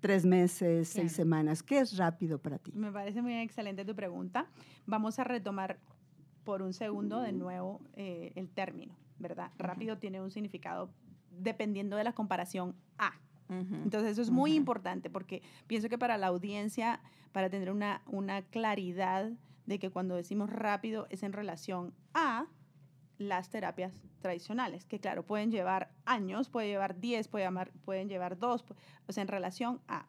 tres 0.00 0.24
meses, 0.24 0.88
seis 0.88 1.12
semanas. 1.12 1.62
¿Qué 1.62 1.80
es 1.80 1.98
rápido 1.98 2.38
para 2.38 2.56
ti? 2.56 2.72
Me 2.72 2.90
parece 2.90 3.20
muy 3.20 3.34
excelente 3.34 3.84
tu 3.84 3.94
pregunta. 3.94 4.46
Vamos 4.86 5.18
a 5.18 5.24
retomar 5.24 5.78
por 6.44 6.62
un 6.62 6.72
segundo 6.72 7.20
de 7.20 7.32
nuevo 7.32 7.80
eh, 7.94 8.32
el 8.36 8.48
término, 8.50 8.96
¿verdad? 9.18 9.50
Rápido 9.58 9.98
tiene 9.98 10.20
un 10.20 10.30
significado 10.30 10.90
dependiendo 11.30 11.96
de 11.96 12.04
la 12.04 12.12
comparación 12.12 12.74
a. 12.98 13.12
Entonces 13.84 14.12
eso 14.12 14.22
es 14.22 14.30
muy 14.30 14.54
importante 14.54 15.10
porque 15.10 15.42
pienso 15.66 15.88
que 15.88 15.98
para 15.98 16.16
la 16.16 16.28
audiencia, 16.28 17.00
para 17.32 17.50
tener 17.50 17.70
una, 17.70 18.02
una 18.06 18.42
claridad 18.42 19.30
de 19.66 19.78
que 19.78 19.90
cuando 19.90 20.16
decimos 20.16 20.48
rápido 20.50 21.06
es 21.10 21.22
en 21.22 21.32
relación 21.32 21.92
a 22.14 22.46
las 23.18 23.50
terapias 23.50 23.92
tradicionales, 24.20 24.84
que 24.86 24.98
claro, 25.00 25.24
pueden 25.26 25.50
llevar 25.50 25.90
años, 26.06 26.48
puede 26.48 26.68
llevar 26.68 26.98
10, 26.98 27.28
puede 27.28 27.44
llamar- 27.44 27.72
pueden 27.84 28.08
llevar 28.08 28.38
2, 28.38 28.64
o 29.06 29.12
sea, 29.12 29.22
en 29.22 29.28
relación 29.28 29.80
a 29.86 30.06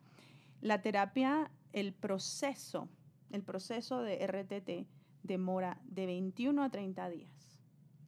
la 0.62 0.82
terapia, 0.82 1.52
el 1.74 1.94
proceso, 1.94 2.88
el 3.32 3.44
proceso 3.44 4.02
de 4.02 4.24
RTT 4.26 4.88
demora 5.24 5.80
de 5.86 6.06
21 6.06 6.64
a 6.64 6.70
30 6.70 7.10
días. 7.10 7.30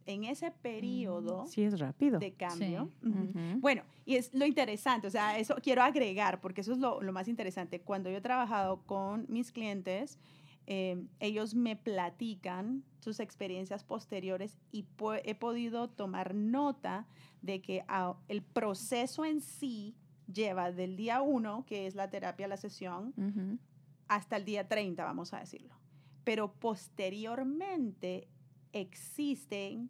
En 0.07 0.23
ese 0.23 0.51
periodo 0.51 1.47
Sí, 1.47 1.63
es 1.63 1.79
rápido. 1.79 2.19
de 2.19 2.33
cambio, 2.33 2.91
Sí. 3.01 3.09
bueno, 3.57 3.81
y 4.05 4.15
es 4.17 4.31
lo 4.35 4.45
interesante, 4.45 5.07
o 5.07 5.09
sea, 5.09 5.39
eso 5.39 5.55
quiero 5.63 5.81
agregar, 5.81 6.41
porque 6.41 6.61
eso 6.61 6.73
es 6.73 6.77
lo, 6.77 7.01
lo 7.01 7.11
más 7.11 7.27
interesante. 7.27 7.81
Cuando 7.81 8.11
yo 8.11 8.17
he 8.17 8.21
trabajado 8.21 8.83
con 8.85 9.25
mis 9.29 9.51
clientes, 9.51 10.19
eh, 10.67 11.03
ellos 11.19 11.55
me 11.55 11.75
platican 11.75 12.83
sus 12.99 13.19
experiencias 13.19 13.83
posteriores 13.83 14.57
y 14.71 14.85
he 15.23 15.33
podido 15.35 15.89
tomar 15.89 16.35
nota 16.35 17.07
de 17.41 17.61
que 17.61 17.83
ah, 17.87 18.15
el 18.27 18.41
proceso 18.43 19.25
en 19.25 19.41
sí 19.41 19.95
lleva 20.31 20.71
del 20.71 20.95
día 20.97 21.21
1, 21.21 21.65
que 21.67 21.87
es 21.87 21.95
la 21.95 22.09
terapia, 22.11 22.47
la 22.47 22.57
sesión, 22.57 23.13
hasta 24.07 24.37
el 24.37 24.45
día 24.45 24.67
30, 24.67 25.03
vamos 25.03 25.33
a 25.33 25.39
decirlo. 25.39 25.73
Pero 26.25 26.51
posteriormente 26.53 28.27
existen 28.73 29.89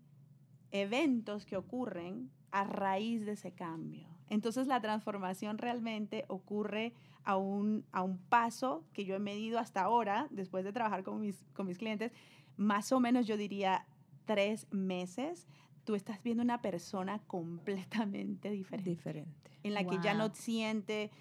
eventos 0.70 1.48
que 1.48 1.58
ocurren 1.58 2.30
a 2.51 2.63
raíz 2.63 3.25
de 3.25 3.32
ese 3.32 3.51
cambio. 3.51 4.08
Entonces 4.30 4.68
la 4.68 4.80
transformación 4.80 5.58
realmente 5.58 6.25
ocurre 6.27 6.94
a 7.24 7.38
un, 7.38 7.86
a 7.92 8.04
un 8.04 8.18
paso 8.18 8.86
que 8.94 9.06
yo 9.06 9.15
he 9.15 9.20
medido 9.20 9.58
hasta 9.58 9.82
ahora, 9.82 10.27
después 10.30 10.63
de 10.63 10.72
trabajar 10.72 11.04
con 11.04 11.20
mis, 11.20 11.44
con 11.54 11.65
mis 11.65 11.77
clientes, 11.77 12.12
más 12.56 12.92
o 12.92 13.00
menos 13.00 13.25
yo 13.27 13.38
diría 13.38 13.88
tres 14.25 14.68
meses, 14.72 15.48
tú 15.84 15.96
estás 15.96 16.22
viendo 16.24 16.44
una 16.44 16.62
persona 16.62 17.20
completamente 17.27 18.50
diferente 18.50 18.89
Diferente. 18.89 19.51
en 19.63 19.74
la 19.74 19.86
que 19.86 19.98
ya 20.04 20.13
no 20.13 20.34
siente 20.34 21.12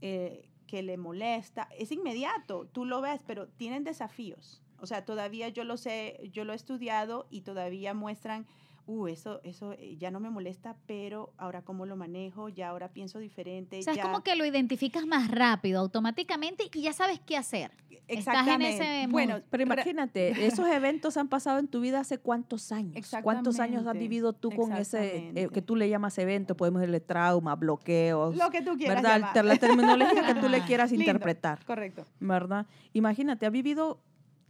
eh, 0.00 0.48
que 0.66 0.82
le 0.82 0.96
molesta. 0.96 1.68
Es 1.78 1.92
inmediato, 1.92 2.66
tú 2.66 2.84
lo 2.84 3.00
ves, 3.00 3.22
pero 3.26 3.48
tienen 3.48 3.84
desafíos. 3.84 4.62
O 4.78 4.86
sea, 4.86 5.04
todavía 5.04 5.48
yo 5.48 5.64
lo 5.64 5.76
sé, 5.76 6.28
yo 6.32 6.44
lo 6.44 6.52
he 6.52 6.56
estudiado 6.56 7.26
y 7.30 7.42
todavía 7.42 7.94
muestran, 7.94 8.46
uh, 8.86 9.06
eso, 9.08 9.40
eso 9.44 9.72
eh, 9.72 9.96
ya 9.98 10.10
no 10.10 10.20
me 10.20 10.30
molesta, 10.30 10.76
pero 10.86 11.32
ahora 11.38 11.62
cómo 11.62 11.86
lo 11.86 11.96
manejo, 11.96 12.48
ya 12.48 12.68
ahora 12.68 12.88
pienso 12.92 13.18
diferente. 13.18 13.78
O 13.78 13.82
sea, 13.82 13.92
es 13.92 13.96
ya- 13.98 14.02
como 14.02 14.22
que 14.22 14.36
lo 14.36 14.44
identificas 14.44 15.06
más 15.06 15.30
rápido, 15.30 15.80
automáticamente, 15.80 16.64
y 16.72 16.82
ya 16.82 16.92
sabes 16.92 17.20
qué 17.20 17.36
hacer. 17.36 17.70
estás 18.06 18.46
en 18.48 18.60
ese. 18.62 19.06
Bueno, 19.08 19.40
Pero 19.48 19.62
imagínate, 19.62 20.28
esos 20.46 20.68
eventos 20.68 21.16
han 21.16 21.28
pasado 21.28 21.58
en 21.58 21.68
tu 21.68 21.80
vida 21.80 22.00
hace 22.00 22.18
cuántos 22.18 22.70
años. 22.72 23.10
¿Cuántos 23.22 23.58
años 23.60 23.76
has 23.80 23.94
Exactamente, 23.94 23.98
vivido 24.08 24.32
tú 24.34 24.50
con 24.50 24.72
ese 24.76 24.98
eh, 24.98 25.06
exactamente. 25.16 25.48
que 25.54 25.62
tú 25.62 25.76
le 25.76 25.88
llamas 25.88 26.18
evento? 26.18 26.54
Podemos 26.56 26.80
decirle 26.82 27.00
trauma, 27.00 27.54
bloqueos, 27.56 28.36
lo 28.36 28.50
que 28.50 28.60
tú 28.62 28.76
quieras 28.76 29.02
¿verdad? 29.02 29.20
llamar. 29.32 29.44
La 29.44 29.56
terminología 29.56 30.26
que 30.26 30.34
tú 30.34 30.48
le 30.48 30.62
quieras 30.66 30.90
Lindo. 30.90 31.04
interpretar, 31.10 31.64
Correcto, 31.64 32.04
¿verdad? 32.20 32.66
Imagínate, 32.92 33.46
ha 33.46 33.50
vivido 33.50 34.00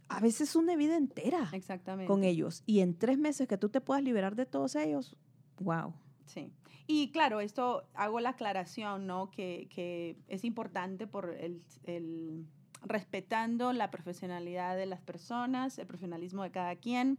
a 0.07 0.19
veces 0.19 0.55
una 0.55 0.75
vida 0.75 0.95
entera 0.97 1.49
exactamente. 1.53 2.07
con 2.07 2.23
ellos 2.23 2.63
y 2.65 2.79
en 2.81 2.97
tres 2.97 3.17
meses 3.17 3.47
que 3.47 3.57
tú 3.57 3.69
te 3.69 3.81
puedas 3.81 4.03
liberar 4.03 4.35
de 4.35 4.45
todos 4.45 4.75
ellos, 4.75 5.15
wow. 5.59 5.93
Sí. 6.25 6.51
Y 6.87 7.11
claro, 7.11 7.39
esto 7.41 7.87
hago 7.95 8.19
la 8.19 8.29
aclaración, 8.29 9.07
¿no? 9.07 9.31
Que, 9.31 9.67
que 9.73 10.17
es 10.27 10.43
importante 10.43 11.07
por 11.07 11.33
el, 11.33 11.61
el- 11.85 12.45
respetando 12.83 13.73
la 13.73 13.89
profesionalidad 13.89 14.77
de 14.77 14.85
las 14.85 15.01
personas, 15.01 15.79
el 15.79 15.87
profesionalismo 15.87 16.43
de 16.43 16.51
cada 16.51 16.75
quien. 16.75 17.17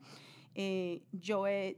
Eh, 0.54 1.02
yo 1.12 1.46
he, 1.48 1.76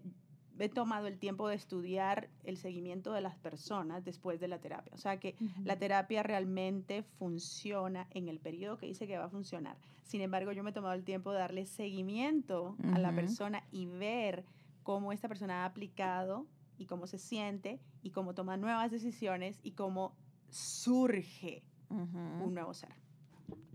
he 0.66 0.68
tomado 0.68 1.06
el 1.06 1.18
tiempo 1.18 1.48
de 1.48 1.54
estudiar 1.54 2.28
el 2.44 2.56
seguimiento 2.56 3.12
de 3.12 3.20
las 3.20 3.36
personas 3.36 4.04
después 4.04 4.40
de 4.40 4.48
la 4.48 4.58
terapia. 4.58 4.92
O 4.94 4.98
sea 4.98 5.18
que 5.18 5.36
la 5.64 5.78
terapia 5.78 6.22
realmente 6.22 7.02
funciona 7.02 8.06
en 8.10 8.28
el 8.28 8.40
periodo 8.40 8.78
que 8.78 8.86
dice 8.86 9.06
que 9.06 9.18
va 9.18 9.24
a 9.24 9.30
funcionar. 9.30 9.76
Sin 10.02 10.20
embargo, 10.20 10.52
yo 10.52 10.62
me 10.62 10.70
he 10.70 10.72
tomado 10.72 10.94
el 10.94 11.04
tiempo 11.04 11.32
de 11.32 11.38
darle 11.38 11.66
seguimiento 11.66 12.76
a 12.92 12.98
la 12.98 13.14
persona 13.14 13.62
y 13.70 13.86
ver 13.86 14.44
cómo 14.82 15.12
esta 15.12 15.28
persona 15.28 15.62
ha 15.62 15.64
aplicado 15.66 16.46
y 16.78 16.86
cómo 16.86 17.06
se 17.06 17.18
siente 17.18 17.80
y 18.02 18.10
cómo 18.10 18.34
toma 18.34 18.56
nuevas 18.56 18.90
decisiones 18.90 19.60
y 19.62 19.72
cómo 19.72 20.16
surge 20.50 21.62
un 21.90 22.54
nuevo 22.54 22.72
ser. 22.74 22.94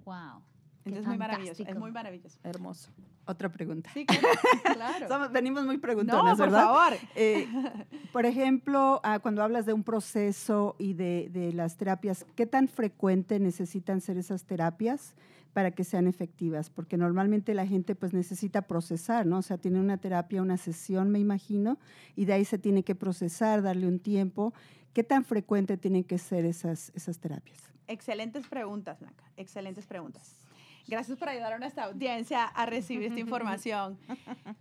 Wow. 0.06 0.42
Entonces 0.86 1.04
es 1.04 1.08
muy 1.08 1.18
maravilloso, 1.18 1.64
es 1.64 1.78
muy 1.78 1.92
maravilloso. 1.92 2.40
Hermoso. 2.44 2.92
Otra 3.26 3.50
pregunta. 3.50 3.90
Sí, 3.94 4.06
claro. 4.06 5.08
Somos- 5.08 5.32
venimos 5.32 5.66
muy 5.66 5.76
no, 5.76 5.82
preguntones, 5.82 6.38
por 6.38 6.50
¿verdad? 6.52 6.64
favor. 6.64 6.94
Eh, 7.16 7.48
por 8.12 8.26
ejemplo, 8.26 9.00
ah, 9.04 9.20
cuando 9.20 9.42
hablas 9.44 9.66
de 9.66 9.74
un 9.74 9.84
proceso 9.84 10.76
y 10.78 10.94
de, 10.94 11.30
de 11.32 11.54
las 11.54 11.78
terapias, 11.78 12.26
¿qué 12.36 12.46
tan 12.46 12.68
frecuente 12.68 13.40
necesitan 13.40 14.02
ser 14.02 14.18
esas 14.18 14.44
terapias 14.44 15.14
para 15.54 15.72
que 15.72 15.84
sean 15.86 16.08
efectivas? 16.08 16.70
Porque 16.70 16.98
normalmente 16.98 17.54
la 17.54 17.66
gente 17.66 17.96
pues 17.96 18.12
necesita 18.14 18.64
procesar, 18.64 19.26
¿no? 19.26 19.38
O 19.38 19.42
sea, 19.42 19.58
tiene 19.58 19.80
una 19.80 19.98
terapia, 19.98 20.42
una 20.42 20.58
sesión, 20.58 21.10
me 21.10 21.20
imagino, 21.20 21.78
y 22.16 22.26
de 22.26 22.34
ahí 22.34 22.44
se 22.46 22.58
tiene 22.58 22.84
que 22.84 22.96
procesar, 22.96 23.62
darle 23.62 23.88
un 23.88 24.00
tiempo. 24.00 24.54
¿Qué 24.94 25.04
tan 25.04 25.24
frecuente 25.24 25.78
tienen 25.78 26.04
que 26.04 26.18
ser 26.18 26.46
esas, 26.46 26.92
esas 26.94 27.20
terapias? 27.20 27.58
Excelentes 27.88 28.48
preguntas, 28.48 29.00
Blanca. 29.00 29.24
Excelentes 29.38 29.86
preguntas. 29.88 30.43
Gracias 30.88 31.18
por 31.18 31.30
ayudar 31.30 31.54
a 31.54 31.60
nuestra 31.60 31.86
audiencia 31.86 32.46
a 32.46 32.66
recibir 32.66 33.08
esta 33.08 33.20
información. 33.20 33.98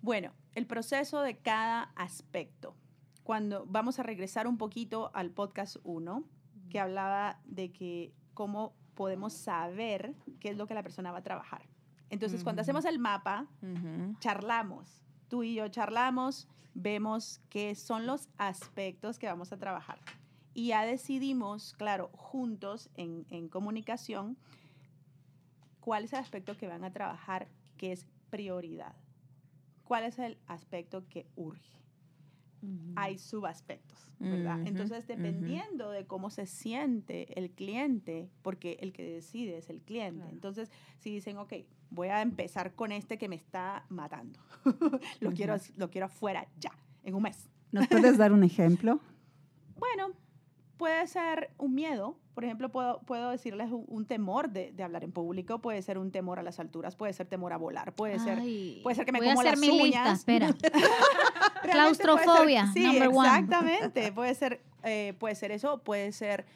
Bueno, 0.00 0.32
el 0.54 0.64
proceso 0.66 1.20
de 1.22 1.38
cada 1.38 1.82
aspecto. 1.96 2.76
Cuando 3.24 3.66
vamos 3.66 3.98
a 3.98 4.04
regresar 4.04 4.46
un 4.46 4.56
poquito 4.56 5.10
al 5.12 5.30
podcast 5.32 5.76
1, 5.82 6.24
que 6.70 6.78
hablaba 6.80 7.40
de 7.44 7.72
que 7.72 8.14
cómo 8.32 8.74
podemos 8.94 9.32
saber 9.32 10.14
qué 10.40 10.50
es 10.50 10.56
lo 10.56 10.66
que 10.66 10.74
la 10.74 10.82
persona 10.84 11.10
va 11.10 11.18
a 11.18 11.22
trabajar. 11.22 11.62
Entonces, 12.10 12.42
cuando 12.44 12.60
Ujú. 12.60 12.64
hacemos 12.66 12.84
el 12.84 12.98
mapa, 13.00 13.48
Ujú. 13.60 14.16
charlamos. 14.20 15.02
Tú 15.28 15.42
y 15.42 15.54
yo 15.54 15.68
charlamos, 15.68 16.48
vemos 16.74 17.40
qué 17.50 17.74
son 17.74 18.06
los 18.06 18.28
aspectos 18.38 19.18
que 19.18 19.26
vamos 19.26 19.52
a 19.52 19.58
trabajar. 19.58 19.98
Y 20.54 20.68
ya 20.68 20.86
decidimos, 20.86 21.74
claro, 21.74 22.08
juntos 22.14 22.88
en, 22.94 23.26
en 23.30 23.48
comunicación, 23.48 24.38
cuál 25.80 26.04
es 26.04 26.12
el 26.12 26.20
aspecto 26.20 26.56
que 26.56 26.66
van 26.66 26.84
a 26.84 26.92
trabajar 26.92 27.48
que 27.76 27.92
es 27.92 28.06
prioridad. 28.30 28.94
¿Cuál 29.84 30.04
es 30.04 30.18
el 30.18 30.38
aspecto 30.46 31.08
que 31.08 31.26
urge? 31.36 31.78
Hay 32.96 33.18
subaspectos, 33.18 34.10
¿verdad? 34.18 34.58
Ujú, 34.58 34.68
Entonces, 34.68 35.04
ujú. 35.04 35.14
dependiendo 35.16 35.90
de 35.90 36.06
cómo 36.06 36.28
se 36.28 36.46
siente 36.46 37.38
el 37.38 37.50
cliente, 37.52 38.28
porque 38.42 38.76
el 38.80 38.92
que 38.92 39.04
decide 39.04 39.58
es 39.58 39.70
el 39.70 39.80
cliente. 39.80 40.22
Claro. 40.22 40.34
Entonces, 40.34 40.72
si 40.98 41.10
dicen, 41.10 41.38
ok, 41.38 41.54
voy 41.90 42.08
a 42.08 42.20
empezar 42.20 42.74
con 42.74 42.90
este 42.90 43.16
que 43.16 43.28
me 43.28 43.36
está 43.36 43.86
matando, 43.88 44.40
lo, 45.20 45.32
quiero, 45.32 45.56
lo 45.76 45.88
quiero 45.88 46.06
afuera 46.06 46.48
ya, 46.58 46.72
en 47.04 47.14
un 47.14 47.22
mes. 47.22 47.48
¿Nos 47.70 47.86
puedes 47.86 48.18
dar 48.18 48.32
un 48.32 48.44
ejemplo? 48.44 49.00
Bueno, 49.78 50.12
puede 50.76 51.06
ser 51.06 51.54
un 51.56 51.72
miedo. 51.72 52.18
Por 52.38 52.44
ejemplo, 52.44 52.68
puedo, 52.68 53.00
puedo 53.00 53.30
decirles 53.30 53.68
un, 53.72 53.84
un 53.88 54.06
temor 54.06 54.48
de, 54.50 54.70
de 54.70 54.84
hablar 54.84 55.02
en 55.02 55.10
público, 55.10 55.58
puede 55.58 55.82
ser 55.82 55.98
un 55.98 56.12
temor 56.12 56.38
a 56.38 56.44
las 56.44 56.60
alturas, 56.60 56.94
puede 56.94 57.12
ser 57.12 57.26
temor 57.26 57.52
a 57.52 57.56
volar, 57.56 57.92
puede 57.96 58.20
ser... 58.20 58.38
Puede 58.84 58.94
ser 58.94 59.04
que 59.04 59.10
me 59.10 59.18
voy 59.18 59.26
a 59.26 59.30
como 59.34 59.40
hacer 59.40 59.52
las 59.54 59.60
mi 59.60 59.66
lista, 59.72 59.82
uñas. 60.02 60.18
espera. 60.20 60.46
Realmente 61.64 62.04
puede 62.04 62.22
Claustrofobia, 62.22 62.66
ser- 62.72 62.72
sí, 62.74 62.84
number 62.84 63.08
one. 63.08 63.28
exactamente. 63.28 64.12
Puede 64.12 64.34
ser, 64.36 64.60
eh, 64.84 65.14
puede 65.18 65.34
ser 65.34 65.50
eso, 65.50 65.78
puede 65.82 66.12
ser 66.12 66.46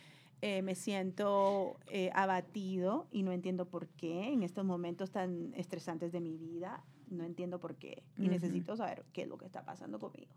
eh, 0.41 0.63
me 0.63 0.77
siento 0.77 1.77
eh, 1.89 2.13
abatido 2.15 3.09
y 3.11 3.25
no 3.25 3.33
entiendo 3.33 3.65
por 3.65 3.89
qué 3.89 4.33
en 4.33 4.45
estos 4.45 4.65
momentos 4.65 5.11
tan 5.11 5.53
estresantes 5.57 6.13
de 6.13 6.21
mi 6.21 6.37
vida. 6.37 6.81
No 7.13 7.25
entiendo 7.25 7.61
por 7.61 7.77
qué 7.77 8.03
y 8.17 8.29
necesito 8.29 8.75
saber 8.75 9.05
qué 9.13 9.23
es 9.23 9.29
lo 9.29 9.37
que 9.37 9.45
está 9.45 9.65
pasando 9.65 9.99
conmigo. 9.99 10.33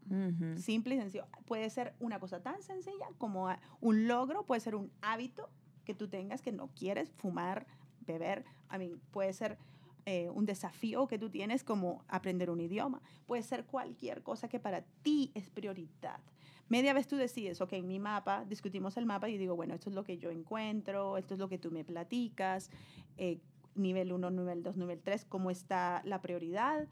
Simple 0.57 0.95
y 0.95 0.97
sencillo. 0.99 1.25
Puede 1.45 1.69
ser 1.69 1.93
una 1.99 2.19
cosa 2.19 2.41
tan 2.41 2.61
sencilla 2.61 3.07
como 3.17 3.47
un 3.79 4.07
logro, 4.07 4.43
puede 4.45 4.59
ser 4.59 4.75
un 4.75 4.91
hábito 5.01 5.49
que 5.85 5.93
tú 5.93 6.09
tengas 6.09 6.41
que 6.41 6.51
no 6.51 6.67
quieres 6.75 7.11
fumar, 7.11 7.65
beber. 8.05 8.43
I 8.73 8.77
mean, 8.77 8.99
puede 9.11 9.31
ser 9.31 9.57
eh, 10.05 10.29
un 10.29 10.45
desafío 10.45 11.07
que 11.07 11.17
tú 11.17 11.29
tienes 11.29 11.63
como 11.63 12.03
aprender 12.09 12.49
un 12.49 12.59
idioma. 12.59 13.01
Puede 13.25 13.41
ser 13.41 13.65
cualquier 13.65 14.21
cosa 14.21 14.49
que 14.49 14.59
para 14.59 14.81
ti 15.01 15.31
es 15.33 15.49
prioridad. 15.49 16.19
Media 16.67 16.93
vez 16.93 17.07
tú 17.07 17.15
decides, 17.15 17.61
ok, 17.61 17.73
en 17.73 17.87
mi 17.87 17.99
mapa, 17.99 18.43
discutimos 18.45 18.97
el 18.97 19.05
mapa 19.05 19.29
y 19.29 19.37
digo, 19.37 19.55
bueno, 19.55 19.75
esto 19.75 19.89
es 19.89 19.95
lo 19.95 20.03
que 20.03 20.17
yo 20.17 20.31
encuentro, 20.31 21.17
esto 21.17 21.35
es 21.35 21.39
lo 21.39 21.47
que 21.47 21.59
tú 21.59 21.71
me 21.71 21.83
platicas, 21.83 22.69
eh, 23.17 23.39
nivel 23.75 24.11
1, 24.11 24.31
nivel 24.31 24.63
2, 24.63 24.77
nivel 24.77 25.01
3, 25.01 25.25
cómo 25.25 25.51
está 25.51 26.01
la 26.05 26.21
prioridad. 26.21 26.87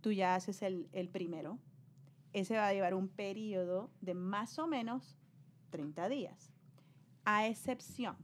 Tú 0.00 0.12
ya 0.12 0.34
haces 0.34 0.62
el, 0.62 0.88
el 0.92 1.08
primero. 1.08 1.58
Ese 2.32 2.56
va 2.56 2.68
a 2.68 2.72
llevar 2.72 2.94
un 2.94 3.08
periodo 3.08 3.90
de 4.00 4.14
más 4.14 4.58
o 4.58 4.66
menos 4.66 5.18
30 5.70 6.08
días, 6.08 6.52
a 7.24 7.46
excepción 7.46 8.16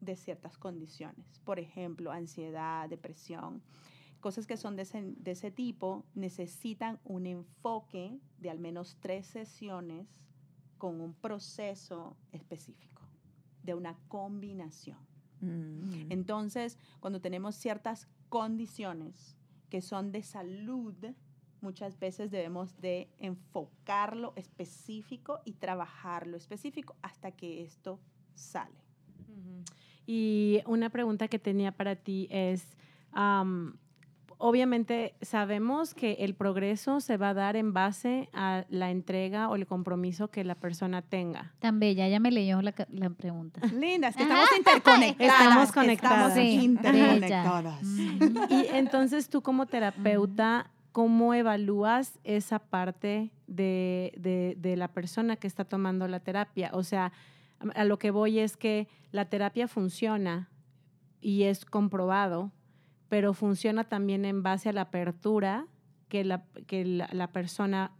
de 0.00 0.16
ciertas 0.16 0.56
condiciones. 0.56 1.40
Por 1.44 1.58
ejemplo, 1.58 2.10
ansiedad, 2.10 2.88
depresión, 2.88 3.62
cosas 4.20 4.46
que 4.46 4.56
son 4.56 4.76
de 4.76 4.82
ese, 4.82 5.02
de 5.02 5.30
ese 5.32 5.50
tipo 5.50 6.04
necesitan 6.14 7.00
un 7.04 7.26
enfoque 7.26 8.18
de 8.38 8.50
al 8.50 8.58
menos 8.58 8.96
tres 9.00 9.26
sesiones 9.26 10.06
con 10.78 11.00
un 11.00 11.14
proceso 11.14 12.16
específico, 12.32 13.02
de 13.62 13.74
una 13.74 13.98
combinación. 14.08 15.09
Mm. 15.40 16.10
Entonces, 16.10 16.78
cuando 17.00 17.20
tenemos 17.20 17.54
ciertas 17.56 18.08
condiciones 18.28 19.36
que 19.68 19.80
son 19.80 20.12
de 20.12 20.22
salud, 20.22 20.94
muchas 21.60 21.98
veces 21.98 22.30
debemos 22.30 22.80
de 22.80 23.08
enfocarlo 23.18 24.32
específico 24.36 25.40
y 25.44 25.52
trabajarlo 25.54 26.36
específico 26.36 26.96
hasta 27.02 27.32
que 27.32 27.62
esto 27.62 28.00
sale. 28.34 28.74
Y 30.06 30.60
una 30.66 30.90
pregunta 30.90 31.28
que 31.28 31.38
tenía 31.38 31.72
para 31.72 31.94
ti 31.96 32.26
es, 32.30 32.76
obviamente 34.40 35.14
sabemos 35.22 35.94
que 35.94 36.14
el 36.20 36.34
progreso 36.34 37.00
se 37.00 37.16
va 37.16 37.28
a 37.28 37.34
dar 37.34 37.56
en 37.56 37.72
base 37.72 38.28
a 38.32 38.64
la 38.70 38.90
entrega 38.90 39.48
o 39.48 39.54
el 39.54 39.66
compromiso 39.66 40.28
que 40.28 40.42
la 40.44 40.54
persona 40.54 41.02
tenga. 41.02 41.52
Tan 41.60 41.78
bella, 41.78 42.08
ya 42.08 42.18
me 42.18 42.30
leyó 42.32 42.60
la, 42.62 42.72
pregunta. 42.72 43.60
Linda, 43.68 44.08
es 44.08 44.16
que 44.16 44.22
estamos 44.22 44.48
interconectadas. 44.56 45.32
Estamos 45.42 45.72
conectadas. 45.72 46.18
Estamos 46.30 46.34
Sí, 46.34 46.64
interconectadas. 46.64 47.82
bella. 47.82 48.46
Y 48.50 48.66
entonces 48.76 49.28
tú 49.28 49.42
como 49.42 49.66
terapeuta, 49.66 50.70
¿cómo 50.92 51.34
evalúas 51.34 52.18
esa 52.24 52.58
parte 52.58 53.30
de, 53.46 54.12
de- 54.16 54.56
de 54.58 54.76
la 54.76 54.88
persona 54.88 55.36
que 55.36 55.46
está 55.46 55.64
tomando 55.64 56.08
la 56.08 56.20
terapia? 56.20 56.70
O 56.72 56.82
sea, 56.82 57.12
a 57.74 57.84
lo 57.84 57.98
que 57.98 58.10
voy 58.10 58.38
es 58.38 58.56
que 58.56 58.88
la 59.12 59.26
terapia 59.26 59.68
funciona 59.68 60.48
y 61.20 61.42
es 61.42 61.64
comprobado, 61.66 62.50
pero 63.10 63.34
funciona 63.34 63.84
también 63.84 64.24
en 64.24 64.42
base 64.42 64.70
a 64.70 64.72
la 64.72 64.82
apertura 64.82 65.66
que 66.08 66.24
la, 66.24 66.44
que 66.66 66.86
la, 66.86 67.10
la 67.12 67.26
persona 67.32 67.92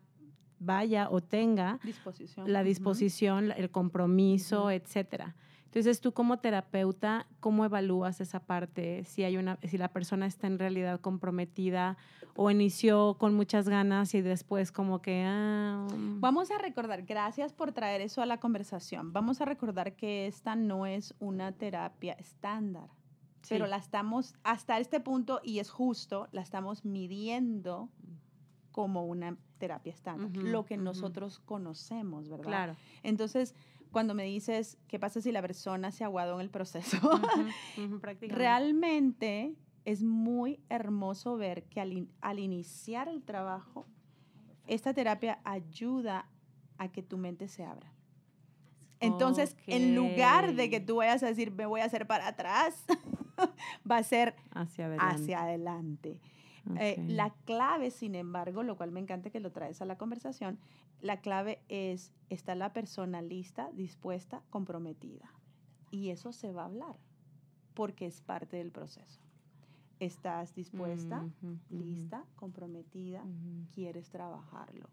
vaya 0.59 1.09
o 1.11 1.20
tenga 1.20 1.79
Disposición. 1.85 2.51
la 2.51 2.62
disposición, 2.62 3.49
la- 3.49 3.55
el 3.55 3.70
compromiso, 3.70 4.61
Ujú. 4.62 4.70
etcétera. 4.70 5.37
Entonces, 5.66 6.01
tú 6.01 6.12
como 6.12 6.38
terapeuta, 6.40 7.27
¿cómo 7.38 7.64
evalúas 7.64 8.20
esa 8.20 8.40
parte? 8.40 9.05
Si 9.05 9.23
hay 9.23 9.37
una, 9.37 9.57
si 9.62 9.79
la 9.79 9.88
persona 9.92 10.27
está 10.27 10.49
en 10.49 10.59
realidad 10.59 11.01
comprometida 11.01 11.96
o 12.35 12.51
inició 12.51 13.14
con 13.18 13.35
muchas 13.35 13.68
ganas 13.68 14.12
y 14.14 14.20
después 14.20 14.73
como 14.73 15.01
que 15.01 15.25
ah, 15.27 15.87
mm, 15.96 16.20
Vamos 16.20 16.51
a 16.51 16.59
recordar, 16.59 17.03
gracias 17.03 17.53
por 17.53 17.70
traer 17.73 18.01
eso 18.01 18.20
a 18.20 18.27
la 18.27 18.38
conversación. 18.38 19.12
Vamos 19.12 19.40
a 19.40 19.44
recordar 19.44 19.94
que 19.94 20.27
esta 20.27 20.57
no 20.57 20.87
es 20.87 21.14
una 21.20 21.53
terapia 21.53 22.14
estándar, 22.14 22.90
sí. 23.42 23.48
pero 23.50 23.66
la 23.66 23.76
estamos, 23.76 24.35
hasta 24.42 24.79
este 24.79 25.00
punto, 25.00 25.40
y 25.42 25.59
es 25.59 25.70
justo, 25.70 26.29
la 26.33 26.40
estamos 26.42 26.85
midiendo 26.85 27.88
como 28.72 29.05
una 29.07 29.37
terapia 29.59 29.92
estándar, 29.92 30.31
Ujú, 30.31 30.46
lo 30.46 30.64
que 30.64 30.74
ujú. 30.76 30.85
nosotros 30.85 31.38
conocemos, 31.40 32.29
¿verdad? 32.29 32.44
claro. 32.44 32.76
Entonces, 33.03 33.55
cuando 33.90 34.14
me 34.14 34.24
dices, 34.24 34.79
¿qué 34.87 34.98
pasa 35.00 35.20
si 35.20 35.33
la 35.33 35.42
persona 35.42 35.90
se 35.90 36.05
aguadó 36.05 36.35
en 36.37 36.40
el 36.42 36.50
proceso? 36.50 36.96
Ujú, 37.76 37.98
prácticamente. 38.00 38.35
Realmente 38.37 39.55
es 39.85 40.03
muy 40.05 40.61
hermoso 40.68 41.37
ver 41.37 41.64
que 41.64 41.81
al, 41.81 41.92
in- 41.92 42.12
al 42.20 42.38
iniciar 42.38 43.09
el 43.09 43.22
trabajo, 43.22 43.87
esta 44.66 44.94
terapia 44.94 45.40
ayuda 45.44 46.29
a 46.79 46.92
que 46.92 47.03
tu 47.03 47.18
mente 47.18 47.48
se 47.48 47.64
abra. 47.64 47.92
Entonces, 49.00 49.57
en 49.66 49.94
lugar 49.96 50.55
de 50.55 50.68
que 50.68 50.79
tú 50.81 50.96
vayas 50.96 51.22
a 51.22 51.26
decir, 51.26 51.50
me 51.50 51.64
voy 51.66 51.81
a 51.81 51.87
hacer 51.87 52.07
para 52.07 52.29
atrás, 52.29 52.85
va 53.90 53.98
a 53.98 54.03
ser 54.03 54.35
hacia 54.53 54.87
adelante. 54.87 55.14
hacia 55.14 55.42
adelante. 55.42 56.20
Eh, 56.79 57.03
la 57.09 57.31
clave, 57.46 57.90
sin 57.90 58.14
embargo, 58.14 58.62
lo 58.62 58.76
cual 58.76 58.92
me 58.92 59.00
encanta 59.00 59.31
que 59.31 59.40
lo 59.40 59.50
traes 59.50 59.81
a 59.81 59.87
la 59.87 59.96
conversación, 59.96 60.59
la 61.00 61.20
clave 61.20 61.62
es, 61.68 62.12
¿está 62.29 62.55
la 62.55 62.72
persona 62.72 63.22
lista, 63.22 63.70
dispuesta, 63.72 64.42
comprometida? 64.50 65.33
Y 65.90 66.11
eso 66.11 66.33
se 66.33 66.53
va 66.53 66.62
a 66.62 66.66
hablar, 66.66 66.96
porque 67.74 68.07
es 68.07 68.20
parte 68.20 68.59
del 68.59 68.70
proceso. 68.70 69.20
¿Estás 69.98 70.55
dispuesta, 70.55 71.26
lista, 71.68 72.24
comprometida? 72.37 73.22
¿Quieres 73.74 74.09
trabajarlo? 74.11 74.88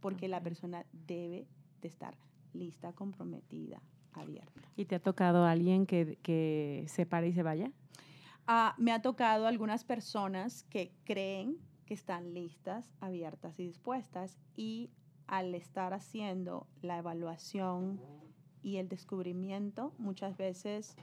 Porque 0.00 0.28
la 0.28 0.42
persona 0.42 0.84
debe 0.92 1.46
de 1.80 1.88
estar 1.88 2.16
lista, 2.52 2.92
comprometida, 2.92 3.80
abierta. 4.12 4.62
¿Y 4.76 4.84
te 4.84 4.96
ha 4.96 5.00
tocado 5.00 5.44
alguien 5.44 5.86
que, 5.86 6.18
que 6.22 6.84
se 6.88 7.06
pare 7.06 7.28
y 7.28 7.32
se 7.32 7.42
vaya? 7.42 7.70
Ah, 8.46 8.74
me 8.78 8.92
ha 8.92 9.02
tocado 9.02 9.46
algunas 9.46 9.84
personas 9.84 10.64
que 10.64 10.92
creen 11.04 11.58
que 11.84 11.94
están 11.94 12.34
listas, 12.34 12.94
abiertas 13.00 13.58
y 13.58 13.66
dispuestas 13.66 14.38
y 14.56 14.90
al 15.26 15.54
estar 15.54 15.92
haciendo 15.92 16.66
la 16.80 16.98
evaluación 16.98 18.00
y 18.62 18.76
el 18.76 18.88
descubrimiento, 18.88 19.94
muchas 19.98 20.36
veces 20.36 20.96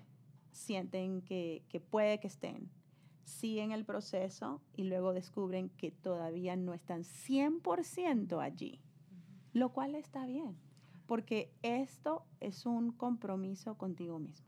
sienten 0.51 1.21
que, 1.21 1.63
que 1.69 1.79
puede 1.79 2.19
que 2.19 2.27
estén, 2.27 2.69
siguen 3.23 3.71
el 3.71 3.85
proceso 3.85 4.61
y 4.75 4.83
luego 4.83 5.13
descubren 5.13 5.69
que 5.69 5.91
todavía 5.91 6.55
no 6.55 6.73
están 6.73 7.03
100% 7.03 8.41
allí, 8.41 8.79
lo 9.53 9.69
cual 9.69 9.95
está 9.95 10.25
bien, 10.25 10.57
porque 11.05 11.51
esto 11.61 12.25
es 12.39 12.65
un 12.65 12.91
compromiso 12.91 13.77
contigo 13.77 14.19
mismo. 14.19 14.47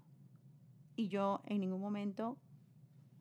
Y 0.96 1.10
yo 1.10 1.42
en 1.46 1.62
ningún 1.62 1.82
momento 1.82 2.38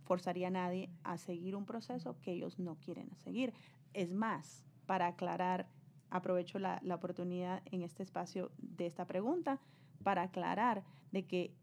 forzaría 0.04 0.48
a 0.48 0.50
nadie 0.50 0.90
a 1.02 1.18
seguir 1.18 1.56
un 1.56 1.66
proceso 1.66 2.16
que 2.22 2.32
ellos 2.32 2.58
no 2.58 2.76
quieren 2.76 3.14
seguir. 3.16 3.52
Es 3.92 4.12
más, 4.12 4.64
para 4.86 5.08
aclarar, 5.08 5.68
aprovecho 6.10 6.58
la, 6.58 6.80
la 6.82 6.94
oportunidad 6.94 7.62
en 7.66 7.82
este 7.82 8.02
espacio 8.02 8.50
de 8.58 8.86
esta 8.86 9.06
pregunta 9.06 9.60
para 10.02 10.22
aclarar 10.22 10.84
de 11.10 11.26
que 11.26 11.54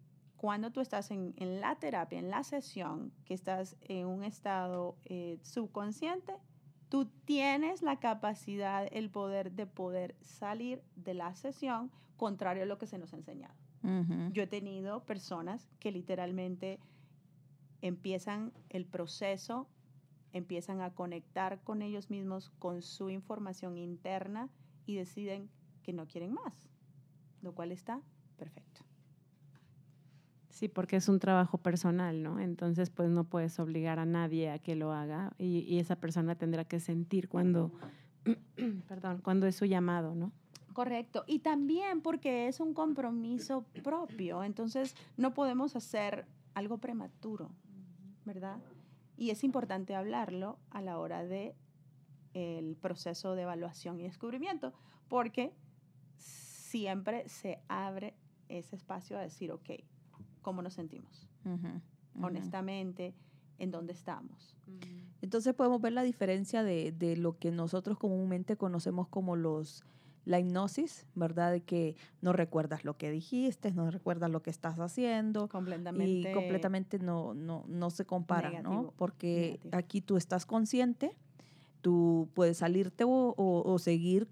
cuando 0.44 0.72
tú 0.72 0.82
estás 0.82 1.10
en, 1.10 1.34
en 1.38 1.62
la 1.62 1.76
terapia, 1.78 2.20
en 2.20 2.30
la 2.30 2.44
sesión, 2.44 3.14
que 3.24 3.34
estás 3.34 3.78
en 3.80 4.08
un 4.08 4.26
estado 4.26 4.98
eh, 5.06 5.40
subconsciente, 5.42 6.34
tú 6.94 7.06
tienes 7.26 7.82
la 7.82 8.00
capacidad, 8.00 8.88
el 8.92 9.10
poder 9.10 9.52
de 9.54 9.66
poder 9.66 10.16
salir 10.22 10.84
de 10.96 11.16
la 11.16 11.34
sesión 11.34 11.90
contrario 12.18 12.62
a 12.62 12.66
lo 12.68 12.78
que 12.78 12.86
se 12.86 13.00
nos 13.00 13.14
ha 13.14 13.18
enseñado. 13.18 13.56
Yo 14.32 14.44
he 14.44 14.48
tenido 14.48 15.04
personas 15.04 15.68
que 15.80 15.92
literalmente 15.92 16.80
empiezan 17.82 18.54
el 18.70 18.86
proceso, 18.86 19.68
empiezan 20.34 20.82
a 20.82 20.94
conectar 20.94 21.64
con 21.64 21.82
ellos 21.82 22.12
mismos, 22.12 22.52
con 22.60 22.84
su 22.84 23.10
información 23.10 23.76
interna 23.76 24.52
y 24.86 24.94
deciden 24.94 25.50
que 25.82 25.94
no 25.94 26.06
quieren 26.06 26.32
más, 26.32 26.70
lo 27.42 27.56
cual 27.56 27.72
está 27.72 28.04
perfecto. 28.38 28.83
Sí, 30.54 30.68
porque 30.68 30.98
es 30.98 31.10
un 31.10 31.18
trabajo 31.18 31.58
personal, 31.58 32.22
¿no? 32.22 32.40
Entonces, 32.40 32.92
pues 32.92 33.10
no 33.10 33.24
puedes 33.24 33.60
obligar 33.60 33.98
a 33.98 34.06
nadie 34.06 34.52
a 34.52 34.60
que 34.60 34.76
lo 34.76 34.94
haga 34.94 35.34
y, 35.40 35.80
esa 35.80 35.96
persona 35.96 36.36
tendrá 36.36 36.64
que 36.64 36.80
sentir 36.80 37.28
cuando, 37.28 37.72
perdón, 38.88 39.22
cuando 39.24 39.48
es 39.48 39.56
su 39.56 39.66
llamado, 39.66 40.14
¿no? 40.14 40.32
Correcto. 40.74 41.24
Y 41.26 41.40
también 41.40 42.02
porque 42.02 42.48
es 42.48 42.60
un 42.60 42.76
compromiso 42.76 43.66
propio, 43.84 44.44
entonces 44.44 44.96
no 45.18 45.34
podemos 45.34 45.76
hacer 45.76 46.28
algo 46.54 46.78
prematuro, 46.78 47.50
¿verdad? 48.24 48.60
Y 49.18 49.32
es 49.32 49.44
importante 49.44 49.96
hablarlo 49.96 50.60
a 50.70 50.84
la 50.84 51.00
hora 51.00 51.24
de 51.24 51.56
el 52.36 52.76
proceso 52.76 53.34
de 53.34 53.42
evaluación 53.42 54.00
y 54.00 54.04
descubrimiento, 54.04 54.72
porque 55.08 55.52
siempre 56.16 57.28
se 57.28 57.60
abre 57.68 58.14
ese 58.50 58.76
espacio 58.76 59.18
a 59.18 59.22
decir, 59.22 59.52
ok, 59.52 59.72
¿cómo 60.44 60.62
nos 60.62 60.76
sentimos? 60.76 61.28
Honestamente, 62.22 63.16
¿en 63.58 63.72
dónde 63.72 63.94
estamos? 63.94 64.56
Entonces 65.22 65.56
podemos 65.56 65.82
ver 65.82 65.94
la 65.94 66.04
diferencia 66.04 66.62
de, 66.62 66.92
de, 66.92 67.18
lo 67.18 67.40
que 67.40 67.50
nosotros 67.52 67.98
comúnmente 67.98 68.56
conocemos 68.56 69.08
como 69.08 69.36
los 69.36 69.84
la 70.26 70.40
hipnosis, 70.40 71.06
¿verdad? 71.16 71.52
De 71.52 71.62
que 71.62 71.96
no 72.22 72.32
recuerdas 72.34 72.86
lo 72.86 72.98
que 72.98 73.12
dijiste, 73.12 73.72
no 73.72 73.90
recuerdas 73.92 74.30
lo 74.30 74.42
que 74.42 74.50
estás 74.50 74.80
haciendo. 74.80 75.50
Completamente. 75.50 76.30
Y 76.30 76.34
completamente 76.34 77.00
no, 77.00 77.34
no, 77.34 77.66
no 77.68 77.90
se 77.90 78.06
compara, 78.06 78.50
negativo, 78.50 78.74
¿no? 78.74 78.94
Porque 78.96 79.60
negativo. 79.64 79.78
aquí 79.78 80.02
tú 80.02 80.16
estás 80.16 80.46
consciente, 80.46 81.16
tú 81.82 82.30
puedes 82.34 82.58
salirte 82.58 83.04
o, 83.04 83.10
o, 83.10 83.74
o 83.74 83.80
seguir 83.80 84.30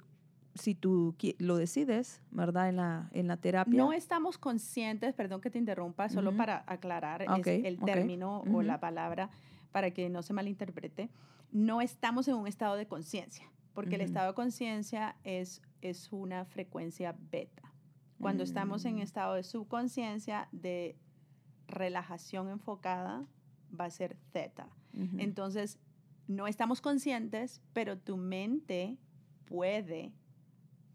si 0.55 0.75
tú 0.75 1.15
lo 1.39 1.55
decides, 1.57 2.21
¿verdad? 2.31 2.69
En 2.69 2.75
la, 2.77 3.09
en 3.13 3.27
la 3.27 3.37
terapia. 3.37 3.77
No 3.77 3.93
estamos 3.93 4.37
conscientes, 4.37 5.13
perdón 5.13 5.41
que 5.41 5.49
te 5.49 5.57
interrumpa, 5.57 6.09
solo 6.09 6.35
para 6.35 6.63
aclarar 6.67 7.25
el 7.47 7.79
término 7.79 8.43
o 8.53 8.61
la 8.61 8.79
palabra 8.79 9.29
para 9.71 9.91
que 9.91 10.09
no 10.09 10.21
se 10.21 10.33
malinterprete. 10.33 11.09
No 11.51 11.81
estamos 11.81 12.27
en 12.27 12.35
un 12.35 12.47
estado 12.47 12.75
de 12.75 12.87
conciencia, 12.87 13.49
porque 13.73 13.95
el 13.95 14.01
estado 14.01 14.27
de 14.29 14.33
conciencia 14.33 15.15
es, 15.23 15.61
es 15.81 16.11
una 16.11 16.45
frecuencia 16.45 17.15
beta. 17.31 17.73
Cuando 18.19 18.43
estamos 18.43 18.85
en 18.85 18.95
Mm. 18.95 19.01
estado 19.01 19.33
de 19.35 19.43
subconsciencia, 19.43 20.47
de 20.51 20.95
relajación 21.67 22.49
enfocada, 22.49 23.25
va 23.77 23.85
a 23.85 23.89
ser 23.89 24.17
theta. 24.31 24.67
Entonces, 25.17 25.79
no 26.27 26.47
estamos 26.47 26.81
conscientes, 26.81 27.61
pero 27.73 27.97
tu 27.97 28.17
mente 28.17 28.97
puede 29.45 30.13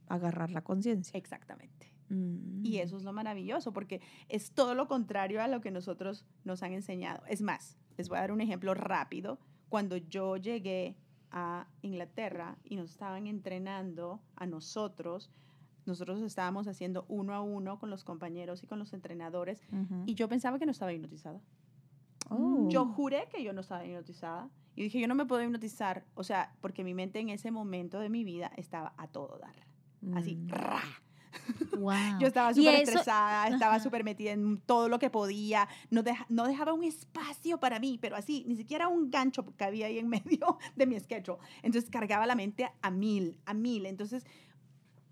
Agarrar 0.09 0.51
la 0.51 0.63
conciencia. 0.63 1.17
exactamente. 1.19 1.93
Mm. 2.09 2.65
Y 2.65 2.79
eso 2.79 2.97
es 2.97 3.03
lo 3.03 3.13
maravilloso, 3.13 3.73
porque 3.73 4.01
es 4.29 4.53
todo 4.53 4.75
lo 4.75 4.87
contrario 4.87 5.43
a 5.43 5.49
lo 5.49 5.61
que 5.61 5.71
nosotros 5.71 6.25
nos 6.45 6.63
han 6.63 6.73
enseñado. 6.73 7.25
Es 7.27 7.43
más, 7.43 7.77
les 7.97 8.09
voy 8.09 8.19
a 8.19 8.23
dar 8.23 8.33
un 8.33 8.41
ejemplo 8.41 8.75
rápido. 8.75 9.39
Cuando 9.69 9.97
yo 9.97 10.37
llegué 10.37 10.97
a 11.31 11.67
Inglaterra 11.83 12.59
y 12.65 12.77
nos 12.77 12.91
estaban 12.91 13.27
entrenando 13.27 14.23
a 14.37 14.47
nosotros, 14.47 15.31
nosotros 15.85 16.21
estábamos 16.23 16.69
haciendo 16.69 17.05
uno 17.09 17.35
a 17.35 17.41
uno 17.41 17.79
con 17.79 17.91
los 17.91 18.05
compañeros 18.05 18.63
y 18.63 18.67
con 18.67 18.79
los 18.79 18.93
entrenadores, 18.93 19.61
y 20.05 20.15
yo 20.15 20.29
pensaba 20.29 20.59
que 20.59 20.67
no 20.67 20.73
estaba 20.73 20.93
hipnotizada. 20.93 21.41
Oh. 22.29 22.69
Yo 22.69 22.87
juré 22.87 23.29
que 23.31 23.43
yo 23.43 23.53
no 23.53 23.61
estaba 23.61 23.85
hipnotizada. 23.85 24.49
Y 24.75 24.83
dije, 24.83 25.01
yo 25.01 25.09
no 25.09 25.15
me 25.15 25.25
puedo 25.25 25.43
hipnotizar, 25.43 26.05
o 26.15 26.23
sea, 26.23 26.55
porque 26.61 26.85
mi 26.85 26.93
mente 26.93 27.19
en 27.19 27.31
ese 27.31 27.51
momento 27.51 27.99
de 27.99 28.11
mi 28.11 28.25
vida 28.25 28.53
estaba 28.57 28.93
a 28.99 29.09
todo 29.09 29.39
dar. 29.39 29.66
Así, 30.15 30.37
Mm. 30.37 30.49
Wow. 31.79 31.93
Yo 32.21 32.27
estaba 32.29 32.55
súper 32.55 32.75
eso- 32.77 32.83
estresada, 32.93 33.49
estaba 33.49 33.79
súper 33.79 34.05
metida 34.05 34.33
en 34.33 34.59
todo 34.63 34.89
lo 34.89 34.99
que 34.99 35.11
podía, 35.11 35.69
no, 35.91 36.03
deja- 36.03 36.27
no 36.31 36.47
dejaba 36.47 36.73
un 36.73 36.83
espacio 36.85 37.59
para 37.59 37.79
mí, 37.79 37.99
pero 38.01 38.17
así, 38.17 38.45
ni 38.49 38.57
siquiera 38.57 38.89
un 38.89 39.11
gancho 39.11 39.45
que 39.57 39.65
había 39.65 39.87
ahí 39.87 39.99
en 39.99 40.09
medio 40.41 40.59
de 40.77 40.87
mi 40.87 40.99
schedule. 40.99 41.39
Entonces 41.63 41.91
cargaba 41.91 42.27
la 42.27 42.35
mente 42.35 42.71
a 42.81 42.91
mil, 42.91 43.39
a 43.45 43.53
mil. 43.55 43.85
Entonces, 43.87 44.25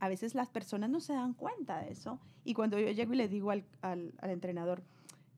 a 0.00 0.08
veces 0.08 0.34
las 0.34 0.48
personas 0.50 0.88
no 0.90 1.00
se 1.00 1.12
dan 1.12 1.34
cuenta 1.34 1.78
de 1.82 1.90
eso. 1.92 2.18
Y 2.44 2.54
cuando 2.54 2.78
yo 2.78 2.90
llego 2.90 3.12
y 3.12 3.16
le 3.16 3.28
digo 3.28 3.50
al, 3.50 3.64
al- 3.82 4.14
al 4.20 4.30
entrenador, 4.30 4.82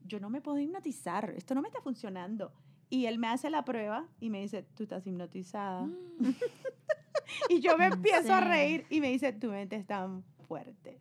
yo 0.04 0.20
no 0.20 0.30
me 0.30 0.40
puedo 0.40 0.58
hipnotizar, 0.60 1.34
esto 1.36 1.54
no 1.54 1.62
me 1.62 1.68
está 1.68 1.80
funcionando. 1.80 2.52
Y 2.88 3.06
él 3.06 3.18
me 3.18 3.26
hace 3.26 3.50
la 3.50 3.64
prueba 3.64 4.06
y 4.20 4.30
me 4.30 4.40
dice, 4.40 4.62
tú 4.76 4.84
estás 4.84 5.04
hipnotizada. 5.06 5.88
Y 7.50 7.60
yo 7.60 7.76
me 7.78 7.86
¿En 7.86 7.92
empiezo 7.94 8.34
a 8.34 8.40
reír 8.40 8.86
y 8.90 9.00
me 9.00 9.10
dice, 9.10 9.32
tu 9.32 9.50
mente 9.50 9.76
es 9.76 9.86
tan 9.86 10.22
fuerte. 10.48 11.00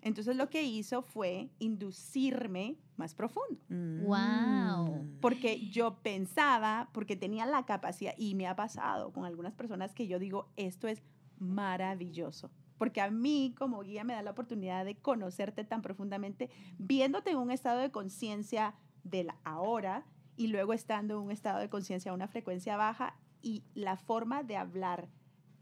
Entonces 0.00 0.36
lo 0.36 0.50
que 0.50 0.64
hizo 0.64 1.02
fue 1.02 1.50
inducirme 1.60 2.76
más 2.96 3.14
profundo, 3.14 3.60
Mm. 3.68 4.04
Wow. 4.04 5.18
porque 5.20 5.68
yo 5.70 5.98
pensaba, 6.02 6.88
porque 6.92 7.16
tenía 7.16 7.46
la 7.46 7.64
capacidad, 7.64 8.12
y 8.18 8.34
me 8.34 8.46
ha 8.48 8.56
pasado 8.56 9.12
con 9.12 9.24
algunas 9.24 9.54
personas 9.54 9.94
que 9.94 10.06
yo 10.08 10.18
digo, 10.18 10.50
esto 10.56 10.88
es 10.88 11.02
maravilloso, 11.38 12.50
porque 12.78 13.00
a 13.00 13.10
mí 13.10 13.54
como 13.56 13.82
guía 13.82 14.02
me 14.04 14.12
da 14.14 14.22
la 14.22 14.32
oportunidad 14.32 14.84
de 14.84 14.96
conocerte 14.96 15.64
tan 15.64 15.82
profundamente, 15.82 16.50
viéndote 16.78 17.30
en 17.30 17.38
un 17.38 17.50
estado 17.50 17.80
de 17.80 17.90
conciencia 17.90 18.74
del 19.04 19.30
ahora 19.44 20.04
y 20.36 20.48
luego 20.48 20.72
estando 20.72 21.14
en 21.14 21.20
un 21.20 21.30
estado 21.30 21.58
de 21.60 21.68
conciencia 21.68 22.10
a 22.10 22.14
una 22.14 22.28
frecuencia 22.28 22.76
baja 22.76 23.16
y 23.40 23.64
la 23.74 23.96
forma 23.96 24.42
de 24.42 24.56
hablar, 24.56 25.08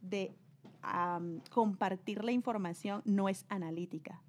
de 0.00 0.34
compartir 1.50 2.24
la 2.24 2.32
información 2.32 3.02
no 3.04 3.28
es 3.28 3.44
analítica, 3.48 4.22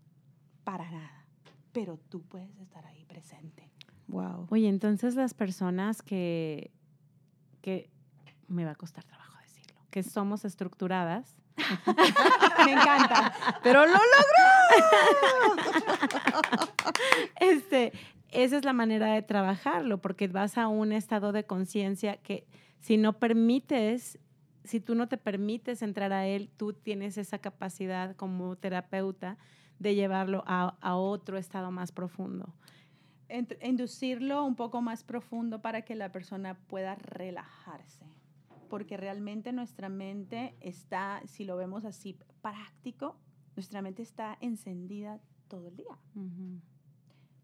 para 0.63 0.89
nada, 0.91 1.25
pero 1.71 1.97
tú 2.09 2.21
puedes 2.23 2.57
estar 2.59 2.85
ahí 2.85 3.05
presente. 3.05 3.71
Wow. 4.07 4.47
Oye, 4.49 4.67
entonces 4.67 5.15
las 5.15 5.33
personas 5.33 6.01
que, 6.01 6.71
que 7.61 7.89
me 8.47 8.65
va 8.65 8.71
a 8.71 8.75
costar 8.75 9.05
trabajo 9.05 9.37
decirlo, 9.41 9.79
que 9.89 10.03
somos 10.03 10.43
estructuradas, 10.43 11.37
Me 12.65 12.71
encanta. 12.73 13.33
Pero 13.63 13.85
lo 13.85 13.93
este, 17.39 17.91
esa 18.29 18.57
es 18.57 18.65
la 18.65 18.73
manera 18.73 19.13
de 19.13 19.21
trabajarlo, 19.21 19.99
porque 19.99 20.27
vas 20.27 20.57
a 20.57 20.67
un 20.67 20.91
estado 20.91 21.31
de 21.31 21.45
conciencia 21.45 22.17
que 22.17 22.45
si 22.79 22.97
no 22.97 23.13
permites, 23.19 24.17
si 24.63 24.79
tú 24.79 24.95
no 24.95 25.07
te 25.07 25.17
permites 25.17 25.81
entrar 25.81 26.13
a 26.13 26.25
él, 26.27 26.49
tú 26.57 26.73
tienes 26.73 27.17
esa 27.17 27.39
capacidad 27.39 28.15
como 28.15 28.55
terapeuta 28.55 29.37
de 29.79 29.95
llevarlo 29.95 30.43
a, 30.45 30.77
a 30.81 30.95
otro 30.95 31.37
estado 31.37 31.71
más 31.71 31.91
profundo. 31.91 32.53
Ent- 33.29 33.57
inducirlo 33.63 34.45
un 34.45 34.55
poco 34.55 34.81
más 34.81 35.03
profundo 35.03 35.61
para 35.61 35.81
que 35.83 35.95
la 35.95 36.11
persona 36.11 36.55
pueda 36.67 36.95
relajarse. 36.95 38.05
Porque 38.69 38.95
realmente 38.97 39.51
nuestra 39.51 39.89
mente 39.89 40.55
está, 40.61 41.21
si 41.25 41.43
lo 41.43 41.57
vemos 41.57 41.83
así 41.83 42.17
práctico, 42.41 43.17
nuestra 43.55 43.81
mente 43.81 44.01
está 44.01 44.37
encendida 44.39 45.19
todo 45.47 45.67
el 45.67 45.75
día. 45.75 45.97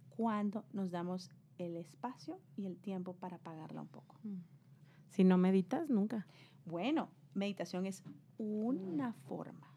Cuando 0.09 0.63
nos 0.71 0.91
damos 0.91 1.31
el 1.57 1.75
espacio 1.75 2.39
y 2.55 2.65
el 2.65 2.77
tiempo 2.77 3.13
para 3.13 3.39
pagarla 3.39 3.81
un 3.81 3.87
poco. 3.87 4.15
Si 5.09 5.23
no 5.23 5.37
meditas, 5.37 5.89
nunca. 5.89 6.27
Bueno, 6.67 7.09
meditación 7.33 7.85
es 7.85 8.03
una 8.37 9.13
forma. 9.13 9.73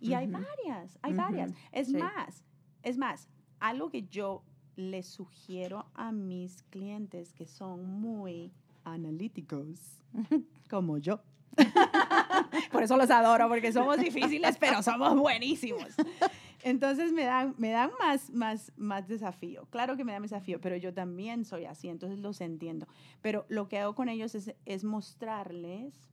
Y 0.00 0.14
hay 0.14 0.26
varias, 0.28 0.98
hay 1.02 1.12
varias. 1.12 1.52
Es 1.72 1.88
sí. 1.88 1.96
más, 1.96 2.44
es 2.82 2.96
más, 2.96 3.28
algo 3.58 3.90
que 3.90 4.06
yo 4.06 4.42
les 4.76 5.06
sugiero 5.06 5.86
a 5.94 6.12
mis 6.12 6.62
clientes 6.64 7.34
que 7.34 7.46
son 7.46 7.84
muy 8.00 8.52
analíticos, 8.84 10.02
como 10.70 10.98
yo. 10.98 11.20
Por 12.72 12.84
eso 12.84 12.96
los 12.96 13.10
adoro, 13.10 13.48
porque 13.48 13.72
somos 13.72 13.98
difíciles, 13.98 14.56
pero 14.56 14.82
somos 14.82 15.18
buenísimos. 15.18 15.88
Entonces 16.62 17.12
me 17.12 17.24
dan, 17.24 17.54
me 17.58 17.70
dan 17.70 17.90
más, 17.98 18.30
más, 18.30 18.72
más 18.76 19.08
desafío. 19.08 19.66
Claro 19.70 19.96
que 19.96 20.04
me 20.04 20.12
dan 20.12 20.22
desafío, 20.22 20.60
pero 20.60 20.76
yo 20.76 20.94
también 20.94 21.44
soy 21.44 21.64
así, 21.64 21.88
entonces 21.88 22.20
los 22.20 22.40
entiendo. 22.40 22.86
Pero 23.20 23.46
lo 23.48 23.68
que 23.68 23.78
hago 23.78 23.94
con 23.94 24.08
ellos 24.08 24.34
es, 24.34 24.54
es 24.64 24.84
mostrarles, 24.84 26.10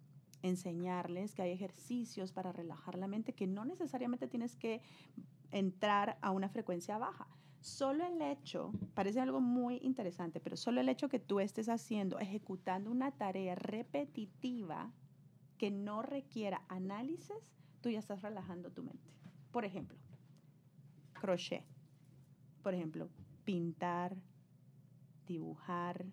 enseñarles 0.48 1.34
que 1.34 1.42
hay 1.42 1.52
ejercicios 1.52 2.32
para 2.32 2.52
relajar 2.52 2.98
la 2.98 3.08
mente, 3.08 3.34
que 3.34 3.48
no 3.48 3.66
necesariamente 3.66 4.28
tienes 4.28 4.56
que 4.56 4.82
entrar 5.52 6.18
a 6.22 6.32
una 6.32 6.50
frecuencia 6.50 6.98
baja. 6.98 7.28
Solo 7.62 8.06
el 8.06 8.22
hecho, 8.22 8.72
parece 8.94 9.20
algo 9.20 9.42
muy 9.42 9.78
interesante, 9.78 10.40
pero 10.40 10.56
solo 10.56 10.80
el 10.82 10.90
hecho 10.90 11.10
que 11.10 11.20
tú 11.20 11.40
estés 11.40 11.70
haciendo, 11.70 12.20
ejecutando 12.20 12.92
una 12.92 13.12
tarea 13.12 13.56
repetitiva 13.56 14.92
que 15.58 15.72
no 15.72 16.02
requiera 16.02 16.64
análisis, 16.68 17.36
tú 17.82 17.90
ya 17.90 18.00
estás 18.00 18.22
relajando 18.22 18.72
tu 18.72 18.84
mente. 18.84 19.12
Por 19.52 19.66
ejemplo, 19.66 19.98
crochet. 21.14 21.66
Por 22.62 22.74
ejemplo, 22.74 23.10
pintar, 23.44 24.18
dibujar, 25.26 26.06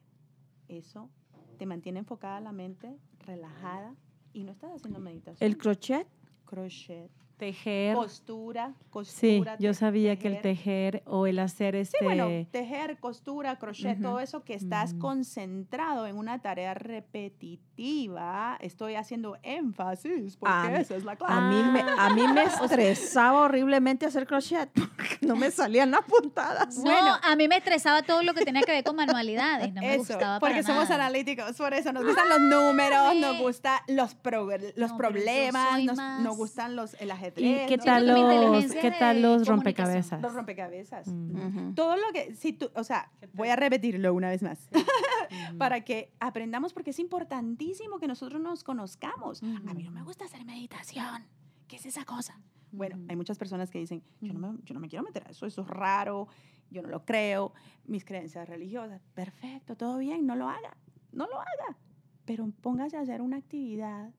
eso 0.69 1.11
te 1.59 1.67
mantiene 1.67 2.01
enfocada 2.01 2.41
la 2.41 2.53
mente, 2.53 2.99
relajada 3.21 3.95
y 4.35 4.45
no 4.45 4.53
estás 4.53 4.73
haciendo 4.73 4.99
meditación. 4.99 5.37
El 5.41 5.57
crochet, 5.57 6.07
crochet, 6.45 7.11
Tejer. 7.37 7.95
costura, 7.97 8.73
Sí, 8.79 8.85
costura. 8.91 9.57
yo 9.59 9.71
te- 9.71 9.75
sabía 9.75 10.17
que 10.19 10.29
el 10.29 10.41
tejer 10.41 11.03
o 11.05 11.27
el 11.27 11.41
hacer 11.41 11.75
este... 11.75 11.99
Sí, 11.99 12.05
bueno, 12.05 12.29
tejer, 12.53 12.99
costura, 13.01 13.57
crochet, 13.59 14.01
todo 14.01 14.21
eso 14.21 14.45
que 14.45 14.55
estás 14.55 14.95
concentrado 14.95 16.07
en 16.07 16.17
una 16.17 16.41
tarea 16.41 16.75
repetitiva, 16.75 18.57
estoy 18.61 18.95
haciendo 18.95 19.37
énfasis 19.43 20.37
porque 20.37 20.55
A- 20.55 20.81
esa 20.81 20.97
es 20.97 21.05
la 21.05 21.17
clave. 21.17 21.35
a 21.35 21.41
mí, 21.41 21.63
me, 21.73 21.81
a 21.81 22.11
mí 22.11 22.23
me 22.33 22.45
estresaba 22.71 23.41
horriblemente 23.43 24.07
hacer 24.07 24.27
crochet 24.27 24.71
porque 24.73 25.19
no 25.27 25.37
me 25.37 25.51
salían 25.51 25.91
las 25.91 26.03
puntadas. 26.03 26.81
Bueno, 26.83 27.17
a 27.23 27.37
mí 27.37 27.49
me 27.49 27.57
estresaba 27.57 28.03
todo 28.03 28.23
lo 28.23 28.33
que 28.35 28.45
tenía 28.45 28.63
que 28.63 28.73
ver 28.73 28.85
con 28.85 28.97
manualidades. 28.97 29.73
No 29.75 29.81
me 29.81 29.95
eso, 29.95 29.99
gustaba 30.15 30.39
porque 30.41 30.63
para 30.63 30.67
somos 30.67 30.85
nada. 30.89 31.05
analíticos, 31.07 31.53
por 31.57 31.75
eso 31.75 31.93
nos 31.93 32.05
gustan 32.05 32.29
los 32.29 32.41
números, 32.41 33.15
nos 33.17 33.37
Sí. 33.37 33.43
gustan 33.43 33.81
los, 33.89 34.17
progr- 34.23 34.73
los 34.77 34.91
No, 34.91 34.95
yo 34.95 34.97
problemas, 34.97 35.83
nos, 35.85 35.97
más- 35.97 36.23
nos 36.23 36.37
gustan 36.37 36.77
los, 36.77 36.95
el 37.01 37.11
¿Y 37.37 37.55
ajedrez. 37.55 37.69
qué 37.69 37.77
¿no? 37.77 37.85
tal 37.85 38.05
mi 38.05 38.63
los, 38.63 38.73
qué 38.73 38.91
tal 38.91 39.23
los 39.23 39.47
rompecabezas? 39.47 40.21
Los 40.21 40.35
rompecabezas. 40.35 41.09
Mm. 41.09 41.37
Ujú. 41.37 41.75
Todo 41.75 41.97
lo 41.97 42.13
que, 42.13 42.35
si 42.35 42.53
tú, 42.53 42.71
o 42.75 42.85
sea, 42.85 43.11
voy 43.33 43.49
a 43.49 43.57
repetirlo 43.57 44.13
una 44.15 44.29
vez 44.29 44.43
más, 44.43 44.69
para 45.59 45.83
que 45.83 46.13
aprendamos, 46.21 46.73
porque 46.73 46.91
es 46.91 46.99
importantísimo 46.99 47.99
que 47.99 48.07
nosotros 48.07 48.41
nos 48.41 48.65
conozcamos. 48.65 49.43
A 49.43 49.75
mí 49.75 49.83
no 49.83 49.91
me 49.91 50.03
gusta 50.03 50.25
hacer 50.25 50.45
meditación. 50.45 51.25
¿Qué 51.69 51.77
es 51.77 51.87
esa 51.87 52.05
cosa? 52.05 52.41
Bueno, 52.73 52.99
hay 53.09 53.17
muchas 53.17 53.39
personas 53.39 53.71
que 53.71 53.79
dicen, 53.79 54.03
yo 54.21 54.33
no, 54.33 54.41
me, 54.41 54.59
yo 54.65 54.75
no 54.75 54.81
me 54.81 54.89
quiero 54.89 55.05
meter 55.05 55.25
a 55.27 55.31
eso, 55.31 55.47
eso 55.47 55.63
es 55.63 55.69
raro, 55.69 56.27
yo 56.71 56.83
no 56.83 56.89
lo 56.89 57.05
creo, 57.05 57.53
mis 57.87 58.05
creencias 58.05 58.49
religiosas. 58.49 59.01
Perfecto, 59.15 59.77
todo 59.77 59.99
bien, 59.99 60.27
no 60.27 60.35
lo 60.35 60.49
haga, 60.49 60.77
no 61.13 61.27
lo 61.27 61.39
haga. 61.39 61.79
Pero 62.25 62.51
póngase 62.61 62.97
a 62.97 63.01
hacer 63.01 63.23
una 63.23 63.37
actividad, 63.37 64.13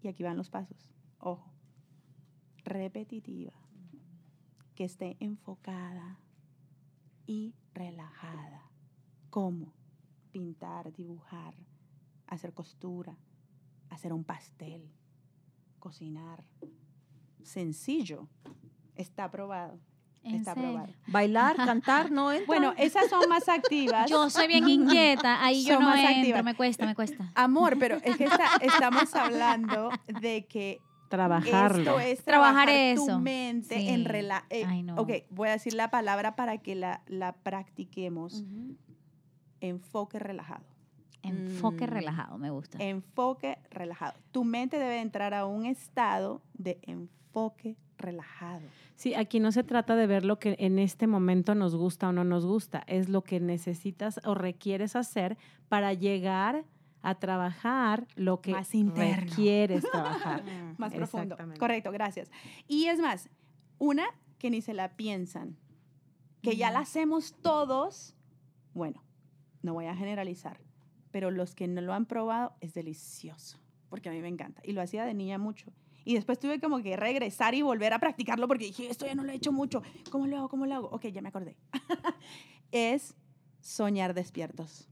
y 0.00 0.08
aquí 0.08 0.22
van 0.22 0.36
los 0.36 0.48
pasos, 0.48 0.94
ojo, 1.18 1.52
repetitiva, 2.66 3.52
que 4.74 4.84
esté 4.84 5.16
enfocada 5.20 6.18
y 7.26 7.54
relajada. 7.72 8.70
¿Cómo? 9.30 9.72
Pintar, 10.32 10.92
dibujar, 10.92 11.54
hacer 12.26 12.52
costura, 12.52 13.16
hacer 13.88 14.12
un 14.12 14.24
pastel, 14.24 14.90
cocinar. 15.78 16.44
Sencillo. 17.42 18.28
Está 18.96 19.24
aprobado. 19.24 19.78
¿En 20.22 20.34
Está 20.36 20.52
aprobado. 20.52 20.92
Bailar, 21.06 21.54
cantar, 21.64 22.10
no 22.10 22.32
entra. 22.32 22.46
Bueno, 22.48 22.74
esas 22.76 23.08
son 23.08 23.28
más 23.28 23.48
activas. 23.48 24.10
Yo 24.10 24.28
soy 24.28 24.48
bien 24.48 24.68
inquieta, 24.68 25.44
ahí 25.44 25.64
yo 25.64 25.74
Son 25.74 25.84
no 25.84 25.90
más 25.90 26.00
entro, 26.00 26.16
activas. 26.18 26.44
me 26.44 26.54
cuesta, 26.56 26.86
me 26.86 26.94
cuesta. 26.96 27.30
Amor, 27.36 27.78
pero 27.78 27.96
es 28.02 28.16
que 28.16 28.24
está- 28.24 28.56
estamos 28.60 29.14
hablando 29.14 29.90
de 30.20 30.46
que 30.46 30.80
Trabajarlo. 31.16 31.98
esto 31.98 32.00
es 32.00 32.22
Trabajar 32.24 32.66
trabajar, 32.66 32.68
eso. 32.68 33.06
tu 33.06 33.18
mente 33.18 33.76
Sí. 33.78 33.88
en 33.88 34.04
rela 34.04 34.44
eh, 34.50 34.64
Ay, 34.66 34.82
no. 34.82 34.96
Ok, 34.96 35.10
voy 35.30 35.48
a 35.48 35.52
decir 35.52 35.74
la 35.74 35.90
palabra 35.90 36.36
para 36.36 36.58
que 36.58 36.74
la, 36.74 37.02
la 37.06 37.32
practiquemos. 37.32 38.44
Enfoque 39.60 40.18
relajado. 40.18 40.64
Enfoque 41.22 41.86
Mm. 41.86 41.90
relajado, 41.90 42.38
me 42.38 42.50
gusta. 42.50 42.78
Enfoque 42.80 43.58
relajado. 43.70 44.14
Tu 44.30 44.44
mente 44.44 44.78
debe 44.78 45.00
entrar 45.00 45.34
a 45.34 45.44
un 45.46 45.66
estado 45.66 46.40
de 46.54 46.78
enfoque 46.82 47.76
relajado. 47.98 48.60
Sí, 48.94 49.14
aquí 49.14 49.40
no 49.40 49.50
se 49.52 49.64
trata 49.64 49.96
de 49.96 50.06
ver 50.06 50.24
lo 50.24 50.38
que 50.38 50.54
en 50.58 50.78
este 50.78 51.06
momento 51.06 51.54
nos 51.54 51.74
gusta 51.74 52.08
o 52.08 52.12
no 52.12 52.24
nos 52.24 52.46
gusta, 52.46 52.82
es 52.86 53.08
lo 53.08 53.22
que 53.22 53.40
necesitas 53.40 54.20
o 54.24 54.34
requieres 54.34 54.94
hacer 54.96 55.36
para 55.68 55.92
llegar 55.94 56.64
a 57.06 57.14
trabajar 57.14 58.08
lo 58.16 58.40
que 58.40 58.50
Más 58.50 58.74
interno. 58.74 59.20
requieres 59.20 59.88
trabajar. 59.88 60.42
Más 60.76 60.92
profundo. 60.92 61.36
Correcto, 61.56 61.92
gracias. 61.92 62.32
Y 62.66 62.86
es 62.86 62.98
más, 62.98 63.30
una 63.78 64.06
que 64.38 64.50
ni 64.50 64.60
se 64.60 64.74
la 64.74 64.96
piensan, 64.96 65.56
que 66.42 66.56
ya 66.56 66.72
la 66.72 66.80
hacemos 66.80 67.36
todos, 67.40 68.16
bueno, 68.74 69.04
no 69.62 69.72
voy 69.74 69.86
a 69.86 69.94
generalizar, 69.94 70.58
pero 71.12 71.30
los 71.30 71.54
que 71.54 71.68
no 71.68 71.80
lo 71.80 71.94
han 71.94 72.06
probado 72.06 72.56
es 72.60 72.74
delicioso, 72.74 73.60
porque 73.88 74.08
a 74.08 74.12
mí 74.12 74.20
me 74.20 74.28
encanta. 74.28 74.60
Y 74.64 74.72
lo 74.72 74.82
hacía 74.82 75.04
de 75.04 75.14
niña 75.14 75.38
mucho. 75.38 75.72
Y 76.04 76.14
después 76.14 76.40
tuve 76.40 76.58
como 76.58 76.82
que 76.82 76.96
regresar 76.96 77.54
y 77.54 77.62
volver 77.62 77.92
a 77.92 78.00
practicarlo 78.00 78.48
porque 78.48 78.64
dije, 78.64 78.90
esto 78.90 79.06
ya 79.06 79.14
no 79.14 79.22
lo 79.22 79.30
he 79.30 79.36
hecho 79.36 79.52
mucho. 79.52 79.82
¿Cómo 80.10 80.26
lo 80.26 80.38
hago? 80.38 80.48
¿Cómo 80.48 80.66
lo 80.66 80.74
hago? 80.74 80.88
Ok, 80.88 81.06
ya 81.06 81.22
me 81.22 81.28
acordé. 81.28 81.56
es 82.72 83.14
soñar 83.60 84.12
despiertos. 84.12 84.88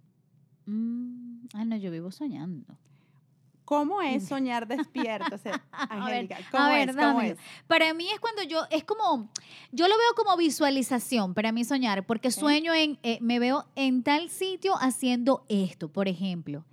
Mm, 0.66 1.46
Ay, 1.55 1.64
no, 1.66 1.77
yo 1.77 1.90
vivo 1.90 2.11
soñando. 2.11 2.77
¿Cómo 3.64 4.03
es 4.03 4.29
soñar 4.29 4.66
despiertos, 4.68 5.40
eh, 5.46 5.53
Angélica? 5.88 6.37
a 6.37 6.50
¿Cómo 6.50 6.68
ver, 6.68 6.90
es? 6.90 6.96
¿Cómo 6.96 7.20
es? 7.22 7.38
Para 7.66 7.94
mí 7.94 8.07
es 8.11 8.20
cuando 8.20 8.42
yo, 8.42 8.59
es 8.70 8.85
como, 8.85 9.31
yo 9.72 9.88
lo 9.88 9.94
veo 9.96 10.14
como 10.16 10.37
visualización 10.37 11.33
para 11.33 11.50
mí 11.50 11.64
soñar, 11.64 12.05
porque 12.05 12.31
sueño 12.31 12.74
en, 12.74 12.98
eh, 13.03 13.18
me 13.22 13.38
veo 13.38 13.64
en 13.74 14.03
tal 14.03 14.29
sitio 14.29 14.74
haciendo 14.79 15.46
esto, 15.48 15.88
por 15.90 16.09
ejemplo. 16.09 16.64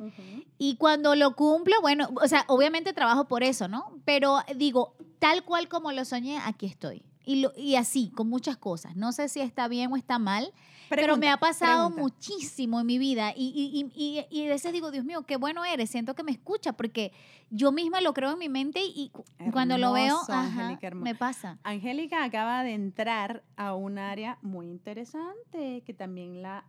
Y 0.57 0.75
cuando 0.75 1.15
lo 1.15 1.33
cumplo, 1.35 1.79
bueno, 1.79 2.09
o 2.21 2.27
sea, 2.27 2.43
obviamente 2.49 2.91
trabajo 2.91 3.25
por 3.25 3.41
eso, 3.43 3.69
¿no? 3.69 3.97
Pero 4.03 4.39
digo, 4.57 4.93
tal 5.19 5.45
cual 5.45 5.69
como 5.69 5.93
lo 5.93 6.03
soñé, 6.03 6.39
aquí 6.39 6.65
estoy. 6.65 7.03
Y, 7.23 7.37
lo- 7.41 7.53
y 7.55 7.75
así, 7.75 8.09
con 8.09 8.27
muchas 8.27 8.57
cosas. 8.57 8.97
No 8.97 9.13
sé 9.13 9.29
si 9.29 9.39
está 9.39 9.69
bien 9.69 9.93
o 9.93 9.95
está 9.95 10.19
mal, 10.19 10.51
pero 10.99 11.17
me 11.17 11.29
ha 11.29 11.37
pasado 11.37 11.87
pregunta. 11.89 12.01
muchísimo 12.01 12.79
en 12.79 12.85
mi 12.85 12.97
vida. 12.97 13.31
Y, 13.35 13.47
y, 13.55 13.91
y, 13.95 14.25
y, 14.29 14.39
y 14.41 14.45
a 14.47 14.49
veces 14.49 14.73
digo, 14.73 14.91
Dios 14.91 15.05
mío, 15.05 15.23
qué 15.23 15.37
bueno 15.37 15.63
eres. 15.65 15.89
Siento 15.89 16.13
que 16.15 16.23
me 16.23 16.31
escucha 16.31 16.73
porque 16.73 17.11
yo 17.49 17.71
misma 17.71 18.01
lo 18.01 18.13
creo 18.13 18.31
en 18.31 18.39
mi 18.39 18.49
mente 18.49 18.81
y 18.83 19.09
cu- 19.09 19.23
cuando 19.51 19.77
lo 19.77 19.93
veo, 19.93 20.05
Hermoso, 20.15 20.33
ajá, 20.33 20.61
Angélica, 20.63 20.87
hermoso. 20.87 21.03
me 21.03 21.15
pasa. 21.15 21.59
Angélica 21.63 22.23
acaba 22.23 22.63
de 22.63 22.73
entrar 22.73 23.43
a 23.55 23.73
un 23.75 23.97
área 23.97 24.37
muy 24.41 24.67
interesante 24.67 25.81
que 25.85 25.93
también 25.93 26.41
la 26.41 26.65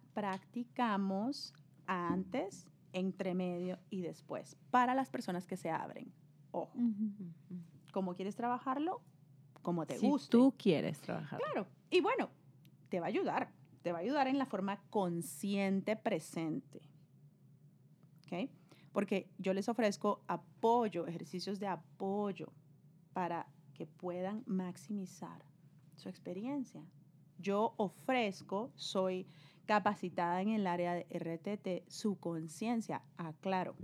practicamos 0.62 1.52
antes, 1.86 2.66
entre 2.92 3.34
medio 3.34 3.78
y 3.90 4.02
después, 4.02 4.56
para 4.70 4.94
las 4.94 5.10
personas 5.10 5.46
que 5.46 5.56
se 5.56 5.70
abren. 5.70 6.12
Ojo, 6.50 6.72
¿cómo 7.92 8.14
quieres 8.14 8.36
trabajarlo? 8.36 9.00
Como 9.62 9.86
te 9.86 9.96
si 9.98 10.06
guste. 10.08 10.30
tú 10.30 10.54
quieres 10.58 11.00
trabajar. 11.00 11.38
Claro. 11.40 11.66
Y 11.90 12.00
bueno, 12.00 12.28
te 12.88 13.00
va 13.00 13.06
a 13.06 13.08
ayudar. 13.08 13.50
Te 13.82 13.92
va 13.92 13.98
a 13.98 14.02
ayudar 14.02 14.28
en 14.28 14.38
la 14.38 14.46
forma 14.46 14.80
consciente 14.90 15.96
presente. 15.96 16.80
¿Ok? 18.24 18.50
Porque 18.92 19.30
yo 19.38 19.54
les 19.54 19.68
ofrezco 19.68 20.22
apoyo, 20.28 21.06
ejercicios 21.06 21.58
de 21.58 21.66
apoyo 21.66 22.52
para 23.12 23.46
que 23.74 23.86
puedan 23.86 24.44
maximizar 24.46 25.44
su 25.96 26.08
experiencia. 26.08 26.84
Yo 27.38 27.74
ofrezco, 27.76 28.70
soy 28.76 29.26
capacitada 29.66 30.42
en 30.42 30.50
el 30.50 30.66
área 30.66 30.94
de 30.94 31.06
RTT, 31.10 31.90
su 31.90 32.18
conciencia, 32.18 33.02
aclaro. 33.16 33.74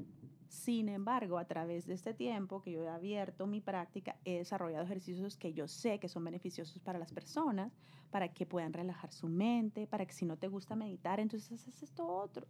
Sin 0.48 0.88
embargo, 0.88 1.38
a 1.38 1.44
través 1.44 1.86
de 1.86 1.94
este 1.94 2.14
tiempo 2.14 2.62
que 2.62 2.72
yo 2.72 2.82
he 2.82 2.88
abierto 2.88 3.46
mi 3.46 3.60
práctica, 3.60 4.16
he 4.24 4.38
desarrollado 4.38 4.84
ejercicios 4.84 5.36
que 5.36 5.52
yo 5.52 5.68
sé 5.68 5.98
que 6.00 6.08
son 6.08 6.24
beneficiosos 6.24 6.80
para 6.80 6.98
las 6.98 7.12
personas, 7.12 7.70
para 8.10 8.28
que 8.32 8.46
puedan 8.46 8.72
relajar 8.72 9.12
su 9.12 9.28
mente, 9.28 9.86
para 9.86 10.06
que 10.06 10.12
si 10.14 10.24
no 10.24 10.36
te 10.38 10.48
gusta 10.48 10.74
meditar, 10.74 11.20
entonces 11.20 11.52
haces 11.60 11.82
esto 11.82 12.06
otro. 12.06 12.46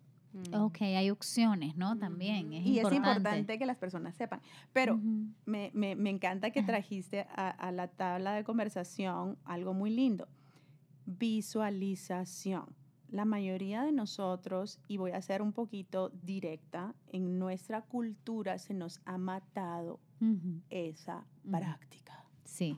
Ok, 0.54 0.82
hay 0.82 1.10
opciones, 1.10 1.74
¿no? 1.74 1.98
También. 1.98 2.52
Es 2.52 2.64
y 2.64 2.76
importante. 2.76 2.96
es 2.96 2.98
importante 3.16 3.58
que 3.58 3.66
las 3.66 3.78
personas 3.78 4.14
sepan. 4.14 4.40
Pero 4.72 5.00
me, 5.46 5.70
me- 5.74 5.96
me 5.96 6.10
encanta 6.10 6.50
que 6.50 6.62
trajiste 6.62 7.26
a, 7.34 7.48
a 7.48 7.72
la 7.72 7.88
tabla 7.88 8.34
de 8.34 8.44
conversación 8.44 9.38
algo 9.44 9.72
muy 9.74 9.90
lindo. 9.90 10.28
Visualización. 11.06 12.66
La 13.10 13.24
mayoría 13.24 13.82
de 13.84 13.92
nosotros, 13.92 14.78
y 14.86 14.98
voy 14.98 15.12
a 15.12 15.22
ser 15.22 15.40
un 15.42 15.52
poquito 15.52 16.10
directa, 16.22 16.94
en 17.10 17.38
nuestra 17.38 17.82
cultura 17.82 18.58
se 18.58 18.74
nos 18.74 19.00
ha 19.06 19.16
matado 19.18 19.98
esa 20.68 21.24
práctica. 21.50 22.24
Sí. 22.44 22.76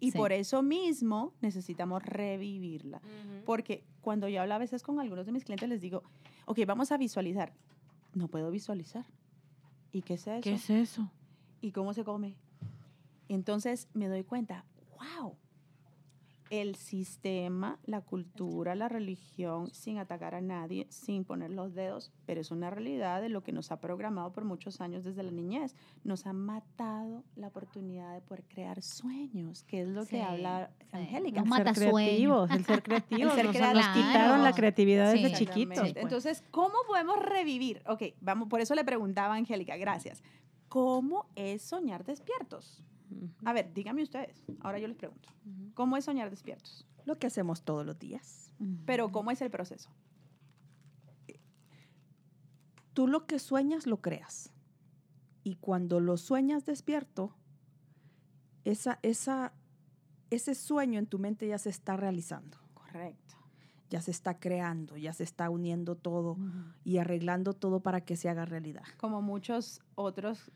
Y 0.00 0.10
Sí. 0.12 0.18
por 0.18 0.32
eso 0.32 0.62
mismo 0.62 1.32
necesitamos 1.40 2.02
revivirla. 2.02 3.00
Porque 3.44 3.84
cuando 4.00 4.28
yo 4.28 4.40
hablo 4.42 4.54
a 4.54 4.58
veces 4.58 4.82
con 4.82 4.98
algunos 5.00 5.26
de 5.26 5.32
mis 5.32 5.44
clientes, 5.44 5.68
les 5.68 5.80
digo, 5.80 6.02
ok, 6.46 6.58
vamos 6.66 6.90
a 6.92 6.96
visualizar. 6.96 7.52
No 8.14 8.28
puedo 8.28 8.50
visualizar. 8.50 9.04
¿Y 9.92 10.02
qué 10.02 10.14
es 10.14 10.26
eso? 10.26 10.40
¿Qué 10.42 10.54
es 10.54 10.70
eso? 10.70 11.10
¿Y 11.60 11.72
cómo 11.72 11.92
se 11.94 12.04
come? 12.04 12.36
Entonces 13.28 13.88
me 13.92 14.08
doy 14.08 14.24
cuenta, 14.24 14.64
wow, 15.20 15.36
el 16.50 16.76
sistema, 16.76 17.78
la 17.84 18.00
cultura, 18.00 18.74
la 18.74 18.88
religión, 18.88 19.70
sin 19.72 19.98
atacar 19.98 20.34
a 20.34 20.40
nadie, 20.40 20.86
sin 20.90 21.24
poner 21.24 21.50
los 21.50 21.74
dedos, 21.74 22.10
pero 22.26 22.40
es 22.40 22.50
una 22.50 22.70
realidad 22.70 23.20
de 23.20 23.28
lo 23.28 23.42
que 23.42 23.52
nos 23.52 23.70
ha 23.72 23.80
programado 23.80 24.32
por 24.32 24.44
muchos 24.44 24.80
años 24.80 25.04
desde 25.04 25.22
la 25.22 25.30
niñez. 25.30 25.74
Nos 26.04 26.26
ha 26.26 26.32
matado 26.32 27.24
la 27.36 27.48
oportunidad 27.48 28.14
de 28.14 28.20
poder 28.20 28.44
crear 28.44 28.82
sueños, 28.82 29.64
que 29.64 29.82
es 29.82 29.88
lo 29.88 30.04
Sí, 30.04 30.10
que 30.16 30.22
habla 30.22 30.70
sí. 30.80 30.86
Angélica. 30.92 31.40
El 31.40 31.46
ser 31.46 31.58
matasueños. 31.64 31.94
creativos, 31.94 32.50
el 32.50 32.64
ser 32.64 32.82
creativos. 32.82 33.34
ser 33.34 33.44
nos, 33.46 33.56
creativo. 33.56 33.82
nos 33.82 33.96
quitaron 33.96 34.42
la 34.44 34.52
creatividad 34.52 35.12
desde 35.12 35.28
Sí. 35.28 35.34
chiquitos. 35.44 35.60
Exactamente. 35.70 36.00
pues. 36.00 36.04
Entonces, 36.04 36.44
¿cómo 36.50 36.74
podemos 36.86 37.18
revivir? 37.24 37.82
Ok, 37.86 38.02
vamos, 38.20 38.48
por 38.48 38.60
eso 38.60 38.74
le 38.74 38.84
preguntaba 38.84 39.34
a 39.34 39.36
Angélica, 39.36 39.76
gracias. 39.76 40.22
¿Cómo 40.68 41.26
es 41.34 41.62
soñar 41.62 42.04
despiertos? 42.04 42.82
A 43.44 43.52
ver, 43.52 43.72
díganme 43.72 44.02
ustedes. 44.02 44.42
Ahora 44.60 44.78
yo 44.78 44.88
les 44.88 44.96
pregunto. 44.96 45.28
¿Cómo 45.74 45.96
es 45.96 46.04
soñar 46.04 46.30
despiertos? 46.30 46.86
Lo 47.04 47.18
que 47.18 47.26
hacemos 47.26 47.62
todos 47.62 47.86
los 47.86 47.98
días. 47.98 48.52
Pero 48.84 49.10
¿cómo 49.10 49.30
es 49.30 49.40
el 49.40 49.50
proceso? 49.50 49.90
Tú 52.92 53.06
lo 53.06 53.26
que 53.26 53.38
sueñas 53.38 53.86
lo 53.86 54.00
creas. 54.00 54.52
Y 55.44 55.54
cuando 55.56 56.00
lo 56.00 56.16
sueñas 56.16 56.66
despierto, 56.66 57.34
esa, 58.64 58.98
esa, 59.02 59.52
ese 60.30 60.54
sueño 60.54 60.98
en 60.98 61.06
tu 61.06 61.18
mente 61.18 61.46
ya 61.48 61.58
se 61.58 61.70
está 61.70 61.96
realizando, 61.96 62.58
Correcto. 62.74 63.36
ya 63.88 64.02
se 64.02 64.10
está 64.10 64.38
creando, 64.38 64.96
ya 64.96 65.12
se 65.12 65.22
está 65.24 65.48
uniendo 65.48 65.94
todo 65.96 66.36
y 66.84 66.98
arreglando 66.98 67.54
todo 67.54 67.80
para 67.80 68.02
que 68.02 68.16
se 68.16 68.28
haga 68.28 68.44
realidad. 68.44 68.84
Como 68.98 69.22
muchos 69.22 69.80
otros 69.94 70.50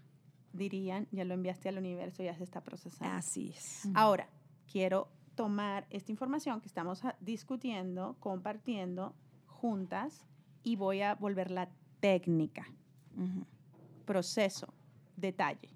dirían, 0.52 1.08
ya 1.10 1.24
lo 1.24 1.34
enviaste 1.34 1.68
al 1.68 1.78
universo, 1.78 2.22
ya 2.22 2.34
se 2.36 2.44
está 2.44 2.60
procesando. 2.62 3.14
Así 3.16 3.50
es. 3.56 3.88
Ahora, 3.94 4.28
quiero 4.70 5.08
tomar 5.34 5.86
esta 5.90 6.12
información 6.12 6.60
que 6.60 6.68
estamos 6.68 7.04
ah, 7.04 7.16
discutiendo, 7.20 8.16
compartiendo 8.20 9.14
juntas 9.46 10.26
y 10.62 10.76
voy 10.76 11.02
a 11.02 11.14
volverla 11.14 11.68
técnica, 12.00 12.66
proceso, 14.04 14.72
detalle, 15.16 15.70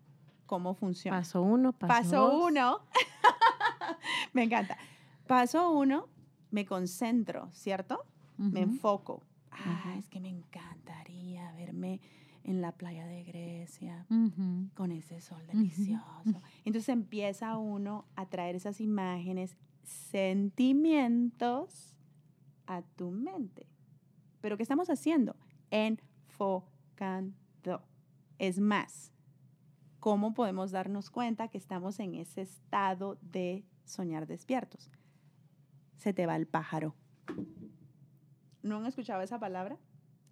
cómo 0.46 0.74
funciona. 0.74 1.18
Paso 1.18 1.42
uno, 1.42 1.72
paso, 1.72 1.88
Paso 1.88 2.20
dos. 2.28 2.50
uno. 2.50 2.80
me 4.32 4.44
encanta. 4.44 4.76
Paso 5.26 5.70
uno, 5.70 6.08
me 6.50 6.64
concentro, 6.66 7.48
¿cierto? 7.52 8.04
Me 8.38 8.60
enfoco. 8.60 9.22
Ah, 9.50 9.94
es 9.98 10.08
que 10.08 10.20
me 10.20 10.28
encantaría 10.28 11.50
verme 11.52 12.00
en 12.46 12.62
la 12.62 12.72
playa 12.72 13.06
de 13.06 13.24
Grecia 13.24 14.06
con 14.74 14.92
ese 14.92 15.20
sol 15.20 15.44
delicioso. 15.48 16.40
Entonces 16.64 16.88
empieza 16.88 17.58
uno 17.58 18.06
a 18.14 18.26
traer 18.26 18.54
esas 18.54 18.80
imágenes, 18.80 19.56
sentimientos 19.82 21.96
a 22.68 22.82
tu 22.82 23.10
mente. 23.10 23.66
Pero 24.40 24.56
¿qué 24.56 24.62
estamos 24.62 24.88
haciendo? 24.90 25.34
Enfocando. 25.70 27.34
Es 28.38 28.60
más, 28.60 29.12
¿cómo 29.98 30.32
podemos 30.32 30.70
darnos 30.70 31.10
cuenta 31.10 31.48
que 31.48 31.58
estamos 31.58 31.98
en 31.98 32.14
ese 32.14 32.42
estado 32.42 33.18
de 33.22 33.64
soñar 33.84 34.28
despiertos? 34.28 34.88
Se 35.96 36.12
te 36.12 36.26
va 36.26 36.36
el 36.36 36.46
pájaro. 36.46 36.94
¿No 38.62 38.76
han 38.76 38.86
escuchado 38.86 39.22
esa 39.22 39.40
palabra? 39.40 39.78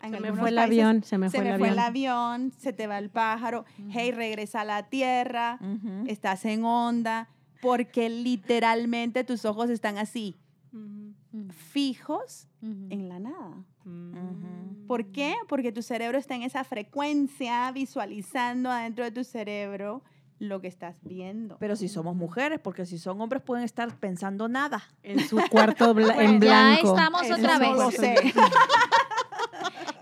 En 0.06 0.12
Se 0.14 0.20
me 0.20 0.32
fue 0.32 0.48
el 0.50 0.54
países 0.56 0.78
avión, 0.84 1.02
se 1.04 1.18
me 1.18 1.30
se 1.30 1.36
fue 1.38 1.40
el 1.40 1.44
me 1.48 1.54
avión. 1.54 1.68
fue 1.68 1.72
el 1.72 1.78
avión, 1.78 2.52
se 2.58 2.72
te 2.72 2.86
va 2.86 2.98
el 2.98 3.10
pájaro, 3.10 3.64
hey, 3.90 4.12
regresa 4.12 4.60
a 4.62 4.64
la 4.64 4.84
tierra, 4.84 5.58
Ujú. 5.60 6.04
estás 6.06 6.44
en 6.44 6.64
onda, 6.64 7.28
porque 7.60 8.08
literalmente 8.10 9.24
tus 9.24 9.44
ojos 9.44 9.70
están 9.70 9.98
así, 9.98 10.36
Ujú. 10.72 11.14
Ujú. 11.32 11.52
fijos 11.52 12.48
en 12.62 13.08
la 13.08 13.18
nada. 13.18 13.64
Ujú. 13.84 14.86
¿Por 14.86 15.06
qué? 15.12 15.34
Porque 15.48 15.72
tu 15.72 15.82
cerebro 15.82 16.16
está 16.18 16.34
en 16.34 16.42
esa 16.42 16.64
frecuencia, 16.64 17.70
visualizando 17.72 18.70
adentro 18.70 19.04
de 19.04 19.10
tu 19.10 19.22
cerebro 19.24 20.02
lo 20.38 20.60
que 20.60 20.68
estás 20.68 20.96
viendo. 21.02 21.56
Pero 21.58 21.76
si 21.76 21.88
somos 21.88 22.16
mujeres, 22.16 22.60
porque 22.60 22.86
si 22.86 22.98
son 22.98 23.20
hombres 23.20 23.42
pueden 23.42 23.64
estar 23.64 23.94
pensando 23.98 24.48
nada. 24.48 24.82
En 25.02 25.20
su 25.20 25.38
cuarto 25.50 25.94
bla- 25.94 26.16
en 26.22 26.40
Ya 26.40 26.70
blanco. 26.74 26.88
estamos 26.96 27.22
Eso 27.22 27.34
otra 27.34 27.58
no 27.58 27.60
vez. 27.60 27.78
lo 27.78 27.90
sé. 27.90 28.14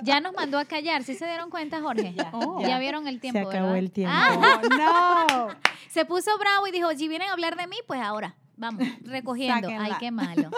Ya 0.03 0.21
nos 0.21 0.35
mandó 0.35 0.59
a 0.59 0.65
callar. 0.65 1.05
¿Sí 1.05 1.15
se 1.15 1.27
dieron 1.27 1.51
cuenta, 1.51 1.81
Jorge? 1.81 2.13
Ya, 2.17 2.31
Oh. 2.33 2.61
ya 2.61 2.79
vieron 2.79 3.07
el 3.07 3.21
tiempo. 3.21 3.39
Se 3.41 3.47
acabó 3.47 3.67
¿verdad? 3.73 3.79
el 3.79 3.91
tiempo. 3.93 4.15
Ah, 4.17 4.61
¡Oh, 4.63 5.49
no! 5.49 5.55
se 5.89 6.05
puso 6.05 6.31
bravo 6.39 6.67
y 6.67 6.71
dijo, 6.73 6.91
si 6.97 7.09
vienen 7.09 7.29
a 7.29 7.33
hablar 7.33 7.57
de 7.57 7.67
mí, 7.67 7.77
pues 7.87 8.01
ahora. 8.01 8.37
Vamos, 8.55 8.85
recogiendo. 9.03 9.69
Ay, 9.81 9.93
qué 9.99 10.11
malo. 10.13 10.51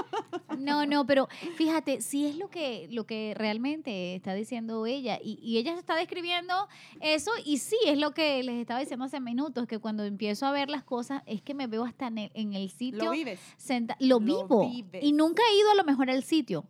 No, 0.59 0.85
no, 0.85 1.07
pero 1.07 1.29
fíjate, 1.57 2.01
sí 2.03 2.27
es 2.27 2.37
lo 2.37 2.49
que, 2.51 2.87
lo 2.91 3.07
que 3.07 3.35
realmente 3.37 4.15
está 4.15 4.35
diciendo 4.35 4.85
ella. 4.85 5.19
Y, 5.23 5.39
y 5.43 5.59
ella 5.59 5.75
está 5.79 5.95
describiendo 5.95 6.69
eso 7.01 7.31
y 7.47 7.59
sí, 7.59 7.77
es 7.87 7.97
lo 7.97 8.13
que 8.13 8.43
les 8.43 8.57
estaba 8.61 8.81
diciendo 8.81 9.05
hace 9.07 9.21
minutos, 9.21 9.67
que 9.67 9.79
cuando 9.79 10.05
empiezo 10.05 10.45
a 10.45 10.51
ver 10.51 10.69
las 10.69 10.83
cosas 10.83 11.23
es 11.27 11.41
que 11.41 11.55
me 11.55 11.67
veo 11.67 11.85
hasta 11.85 12.09
en 12.09 12.19
el, 12.19 12.31
en 12.35 12.53
el 12.55 12.69
sitio. 12.69 13.05
Lo 13.05 13.11
vives. 13.13 13.41
senta- 13.57 13.97
lo 14.01 14.19
Lo 14.19 14.21
vivo. 14.21 14.69
vives. 14.69 15.03
Y 15.03 15.13
nunca 15.13 15.43
he 15.51 15.57
ido 15.59 15.71
a 15.71 15.75
lo 15.75 15.85
mejor 15.85 16.11
al 16.11 16.25
sitio. 16.25 16.67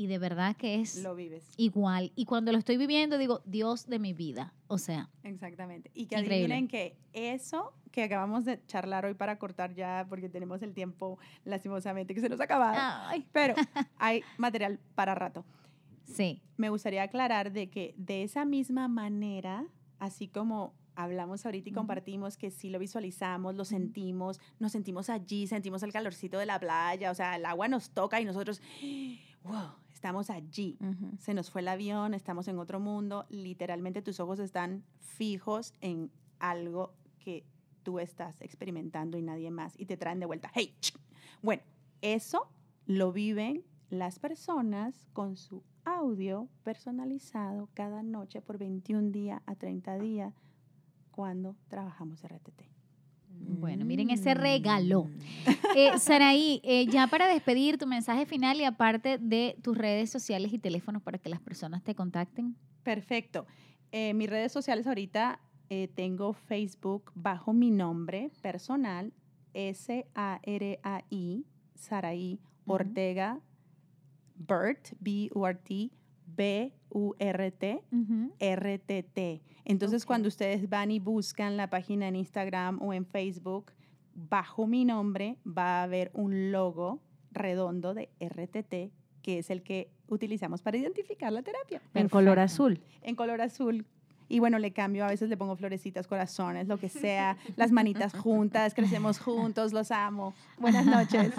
Y 0.00 0.06
de 0.06 0.16
verdad 0.18 0.56
que 0.56 0.80
es 0.80 1.02
Lo 1.02 1.14
vives. 1.14 1.44
igual. 1.58 2.10
Y 2.16 2.24
cuando 2.24 2.52
lo 2.52 2.58
estoy 2.58 2.78
viviendo, 2.78 3.18
digo, 3.18 3.42
Dios 3.44 3.86
de 3.86 3.98
mi 3.98 4.14
vida. 4.14 4.54
O 4.66 4.78
sea, 4.78 5.10
Exactamente. 5.24 5.90
Y 5.92 6.06
que 6.06 6.14
Increíble. 6.14 6.36
adivinen 6.54 6.68
que 6.68 6.96
eso 7.12 7.74
que 7.92 8.04
acabamos 8.04 8.46
de 8.46 8.64
charlar 8.64 9.04
hoy 9.04 9.12
para 9.12 9.38
cortar 9.38 9.74
ya, 9.74 10.06
porque 10.08 10.30
tenemos 10.30 10.62
el 10.62 10.72
tiempo 10.72 11.18
lastimosamente 11.44 12.14
que 12.14 12.22
se 12.22 12.30
nos 12.30 12.40
ha 12.40 12.44
acabado, 12.44 12.78
ay, 13.08 13.26
pero 13.30 13.54
hay 13.98 14.22
material 14.38 14.80
para 14.94 15.14
rato. 15.14 15.44
sí. 16.06 16.40
Me 16.56 16.70
gustaría 16.70 17.02
aclarar 17.02 17.52
de 17.52 17.68
que 17.68 17.94
de 17.98 18.22
esa 18.22 18.46
misma 18.46 18.88
manera, 18.88 19.66
así 19.98 20.28
como 20.28 20.72
hablamos 20.94 21.44
ahorita 21.44 21.68
y 21.68 21.72
compartimos 21.72 22.36
que 22.38 22.50
sí 22.50 22.70
lo 22.70 22.78
visualizamos, 22.78 23.54
lo 23.54 23.64
sentimos, 23.66 24.40
nos 24.58 24.72
sentimos 24.72 25.10
allí, 25.10 25.46
sentimos 25.46 25.82
el 25.82 25.92
calorcito 25.92 26.38
de 26.38 26.46
la 26.46 26.58
playa, 26.58 27.10
o 27.10 27.14
sea, 27.14 27.36
el 27.36 27.44
agua 27.44 27.68
nos 27.68 27.90
toca 27.90 28.18
y 28.20 28.24
nosotros, 28.24 28.60
wow, 29.42 29.72
estamos 30.00 30.30
allí. 30.30 30.78
Se 31.18 31.34
nos 31.34 31.50
fue 31.50 31.60
el 31.60 31.68
avión, 31.68 32.14
estamos 32.14 32.48
en 32.48 32.58
otro 32.58 32.80
mundo, 32.80 33.26
literalmente 33.28 34.00
tus 34.00 34.18
ojos 34.18 34.38
están 34.38 34.82
fijos 34.98 35.74
en 35.82 36.10
algo 36.38 36.94
que 37.18 37.44
tú 37.82 37.98
estás 37.98 38.40
experimentando 38.40 39.18
y 39.18 39.22
nadie 39.22 39.50
más 39.50 39.78
y 39.78 39.84
te 39.84 39.98
traen 39.98 40.18
de 40.18 40.24
vuelta. 40.24 40.50
Hey, 40.54 40.74
bueno, 41.42 41.62
eso 42.00 42.48
lo 42.86 43.12
viven 43.12 43.62
las 43.90 44.18
personas 44.18 45.04
con 45.12 45.36
su 45.36 45.62
audio 45.84 46.48
personalizado 46.62 47.68
cada 47.74 48.02
noche 48.02 48.40
por 48.40 48.56
21 48.56 49.10
días 49.10 49.42
a 49.44 49.54
30 49.54 49.98
días 49.98 50.32
cuando 51.10 51.56
trabajamos 51.68 52.22
RTT. 52.22 52.69
Bueno, 53.40 53.84
miren 53.84 54.10
ese 54.10 54.34
regalo. 54.34 55.04
Mm. 55.04 55.50
Eh, 55.76 55.92
Saraí, 55.98 56.60
eh, 56.64 56.86
ya 56.86 57.06
para 57.06 57.26
despedir 57.26 57.78
tu 57.78 57.86
mensaje 57.86 58.26
final 58.26 58.60
y 58.60 58.64
aparte 58.64 59.18
de 59.18 59.56
tus 59.62 59.76
redes 59.76 60.10
sociales 60.10 60.52
y 60.52 60.58
teléfonos 60.58 61.02
para 61.02 61.18
que 61.18 61.28
las 61.28 61.40
personas 61.40 61.82
te 61.82 61.94
contacten. 61.94 62.56
Perfecto. 62.82 63.46
Eh, 63.92 64.14
mis 64.14 64.30
redes 64.30 64.52
sociales 64.52 64.86
ahorita 64.86 65.40
eh, 65.68 65.88
tengo 65.94 66.32
Facebook 66.32 67.10
bajo 67.14 67.52
mi 67.52 67.70
nombre 67.70 68.30
personal, 68.42 69.12
S-A-R-A-I, 69.52 71.46
Saraí. 71.74 72.40
Ortega, 72.70 73.40
Bert, 74.36 74.92
B-U-R-T, 75.00 75.30
B-U-R-T, 75.34 75.90
Ujú. 77.92 78.32
RTT. 78.38 79.42
Entonces, 79.64 80.02
Ok. 80.02 80.06
cuando 80.08 80.28
ustedes 80.28 80.68
van 80.68 80.90
y 80.90 80.98
buscan 80.98 81.56
la 81.56 81.68
página 81.70 82.08
en 82.08 82.16
Instagram 82.16 82.80
o 82.82 82.92
en 82.92 83.04
Facebook, 83.06 83.72
bajo 84.14 84.66
mi 84.66 84.84
nombre 84.84 85.36
va 85.46 85.80
a 85.80 85.82
haber 85.84 86.10
un 86.14 86.50
logo 86.52 87.00
redondo 87.32 87.94
de 87.94 88.08
RTT, 88.20 88.90
que 89.22 89.38
es 89.38 89.50
el 89.50 89.62
que 89.62 89.90
utilizamos 90.08 90.62
para 90.62 90.76
identificar 90.78 91.32
la 91.32 91.42
terapia. 91.42 91.80
En 91.94 92.08
color 92.08 92.38
azul. 92.40 92.80
En 93.02 93.14
color 93.14 93.40
azul. 93.40 93.86
Y 94.30 94.38
bueno, 94.38 94.60
le 94.60 94.70
cambio, 94.70 95.04
a 95.04 95.08
veces 95.08 95.28
le 95.28 95.36
pongo 95.36 95.56
florecitas, 95.56 96.06
corazones, 96.06 96.68
lo 96.68 96.78
que 96.78 96.88
sea, 96.88 97.36
las 97.56 97.72
manitas 97.72 98.14
juntas, 98.14 98.74
crecemos 98.74 99.18
juntos, 99.18 99.72
los 99.72 99.90
amo. 99.90 100.32
Buenas 100.56 100.86
noches. 100.86 101.32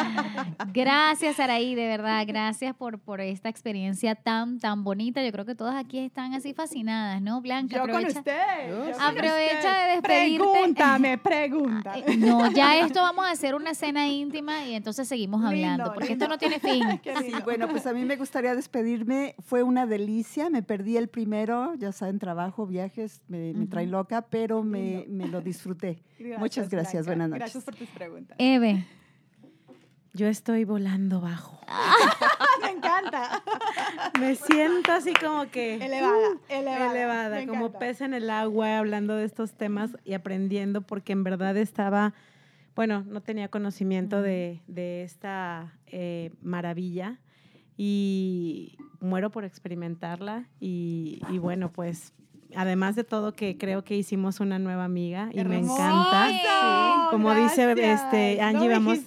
Gracias, 0.72 1.40
Araí, 1.40 1.74
de 1.74 1.86
verdad, 1.86 2.24
gracias 2.26 2.74
por, 2.76 2.98
por 2.98 3.20
esta 3.20 3.48
experiencia 3.48 4.14
tan, 4.14 4.58
tan 4.58 4.84
bonita. 4.84 5.24
Yo 5.24 5.32
creo 5.32 5.44
que 5.44 5.54
todas 5.54 5.74
aquí 5.76 5.98
están 5.98 6.34
así 6.34 6.52
fascinadas, 6.52 7.22
¿no, 7.22 7.40
Blanca? 7.40 7.76
Yo 7.76 7.82
con 7.82 7.90
aprovecha, 7.90 8.18
usted. 8.18 8.68
yo 8.68 8.92
con 8.92 9.02
aprovecha 9.02 9.56
usted. 9.56 9.86
de 9.86 9.92
despedirte. 9.94 10.44
Pregúntame, 10.44 11.18
pregúntame. 11.18 12.16
No, 12.18 12.50
ya 12.52 12.78
esto 12.78 13.00
vamos 13.00 13.24
a 13.26 13.30
hacer 13.30 13.54
una 13.54 13.74
cena 13.74 14.06
íntima 14.08 14.64
y 14.66 14.74
entonces 14.74 15.08
seguimos 15.08 15.42
hablando, 15.44 15.84
Lindo, 15.84 15.94
porque 15.94 16.10
lindo. 16.10 16.24
esto 16.24 16.34
no 16.34 16.38
tiene 16.38 16.60
fin. 16.60 17.00
Sí, 17.20 17.32
bueno, 17.44 17.68
pues 17.68 17.86
a 17.86 17.92
mí 17.92 18.04
me 18.04 18.16
gustaría 18.16 18.54
despedirme. 18.54 19.34
Fue 19.40 19.62
una 19.62 19.86
delicia. 19.86 20.48
Me 20.50 20.62
perdí 20.62 20.96
el 20.96 21.08
primero, 21.08 21.74
ya 21.74 21.92
saben, 22.10 22.18
trabajo, 22.18 22.66
viajes, 22.66 23.22
me, 23.28 23.52
me 23.54 23.66
trae 23.66 23.86
loca, 23.86 24.22
pero 24.22 24.62
me, 24.62 25.04
me 25.08 25.28
lo 25.28 25.40
disfruté. 25.40 26.02
Muchas 26.38 26.68
gracias, 26.68 27.06
Blanca. 27.06 27.06
buenas 27.06 27.28
noches. 27.30 27.40
Gracias 27.40 27.64
por 27.64 27.74
tus 27.76 27.88
preguntas. 27.88 28.36
Eve, 28.38 28.84
Yo 30.12 30.26
estoy 30.26 30.64
volando 30.64 31.20
bajo. 31.20 31.60
Me 32.62 32.70
encanta. 32.72 33.42
Me 34.18 34.34
siento 34.34 34.92
así 34.92 35.12
como 35.14 35.48
que 35.50 35.76
Elevada, 35.76 36.16
elevada. 36.48 36.90
elevada, 36.92 37.36
Me 37.36 37.46
como 37.46 37.66
encanta. 37.66 37.78
pez 37.78 38.00
en 38.00 38.14
el 38.14 38.28
agua, 38.28 38.78
hablando 38.78 39.14
de 39.16 39.24
estos 39.24 39.52
temas 39.54 39.96
y 40.04 40.14
aprendiendo, 40.14 40.82
porque 40.82 41.12
en 41.12 41.22
verdad 41.24 41.56
estaba, 41.56 42.12
bueno, 42.74 43.04
no 43.06 43.20
tenía 43.22 43.48
conocimiento 43.48 44.20
de, 44.20 44.60
de 44.66 45.04
esta 45.04 45.78
eh, 45.86 46.32
maravilla 46.42 47.18
y 47.82 48.76
muero 49.00 49.30
por 49.30 49.46
experimentarla 49.46 50.44
y, 50.60 51.22
y 51.30 51.38
bueno, 51.38 51.72
pues 51.72 52.12
además 52.54 52.94
de 52.94 53.04
todo 53.04 53.32
que 53.32 53.56
creo 53.56 53.84
que 53.84 53.96
hicimos 53.96 54.38
una 54.40 54.58
nueva 54.58 54.84
amiga 54.84 55.30
y 55.32 55.38
me 55.48 55.60
encanta. 55.72 56.28
Como 57.10 57.34
dice, 57.34 57.72
este, 57.94 58.40
Angie, 58.42 58.68
vamos- 58.74 58.98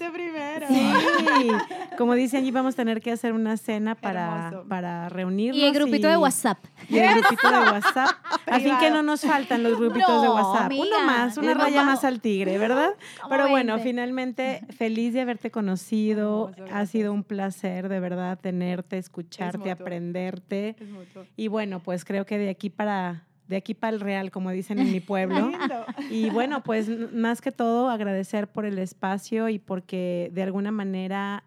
Sí, 0.68 1.50
como 1.98 2.14
dice 2.14 2.38
Angie, 2.38 2.52
vamos 2.52 2.74
a 2.74 2.78
tener 2.78 3.02
que 3.02 3.12
hacer 3.12 3.34
una 3.34 3.58
cena 3.58 3.96
para, 3.96 4.48
Hermoso. 4.48 4.68
para 4.68 5.10
reunirnos. 5.10 5.62
y 5.62 5.66
el 5.66 5.74
grupito 5.74 6.08
de 6.08 6.18
WhatsApp. 6.18 6.60
Y 6.90 6.98
el 7.00 7.22
grupito 7.22 7.50
de 7.50 7.58
WhatsApp. 7.72 8.10
Al 8.46 8.62
fin 8.62 8.74
que 8.80 8.90
no 8.90 9.04
nos 9.04 9.22
faltan 9.22 9.64
los 9.64 9.78
grupitos 9.80 10.22
de 10.22 10.30
WhatsApp. 10.30 10.66
amiga, 10.66 10.84
Uno 10.98 11.06
más, 11.06 11.38
una 11.38 11.54
raya 11.54 11.84
más 11.84 12.04
al 12.04 12.20
tigre, 12.22 12.58
¿verdad? 12.58 12.92
Pero 13.30 13.50
bueno, 13.50 13.74
20. 13.76 13.90
finalmente 13.90 14.62
feliz 14.78 15.14
de 15.14 15.22
haberte 15.22 15.52
conocido. 15.52 16.50
Hermoso, 16.50 16.76
ha 16.76 16.86
sido 16.86 17.14
un 17.14 17.24
placer 17.24 17.90
de 17.90 18.00
verdad 18.00 18.40
tenerte, 18.40 18.98
escucharte, 18.98 19.72
aprenderte. 19.72 20.76
Es. 20.80 20.88
Y 21.36 21.48
bueno, 21.48 21.80
pues 21.80 22.06
creo 22.06 22.26
que 22.26 22.38
de 22.38 22.50
aquí 22.50 22.70
para 22.70 23.24
de 23.54 23.58
aquí 23.58 23.76
para 23.76 23.94
el 23.94 24.02
real, 24.02 24.32
como 24.32 24.50
dicen 24.50 24.80
en 24.80 24.92
mi 24.92 25.00
pueblo. 25.00 25.48
Lindo. 25.48 25.86
Y 26.10 26.32
bueno, 26.32 26.64
pues 26.64 26.90
más 27.14 27.40
que 27.40 27.52
todo 27.52 27.90
agradecer 27.90 28.48
por 28.48 28.66
el 28.66 28.80
espacio 28.80 29.48
y 29.48 29.60
porque 29.60 30.32
de 30.34 30.42
alguna 30.42 30.72
manera, 30.72 31.44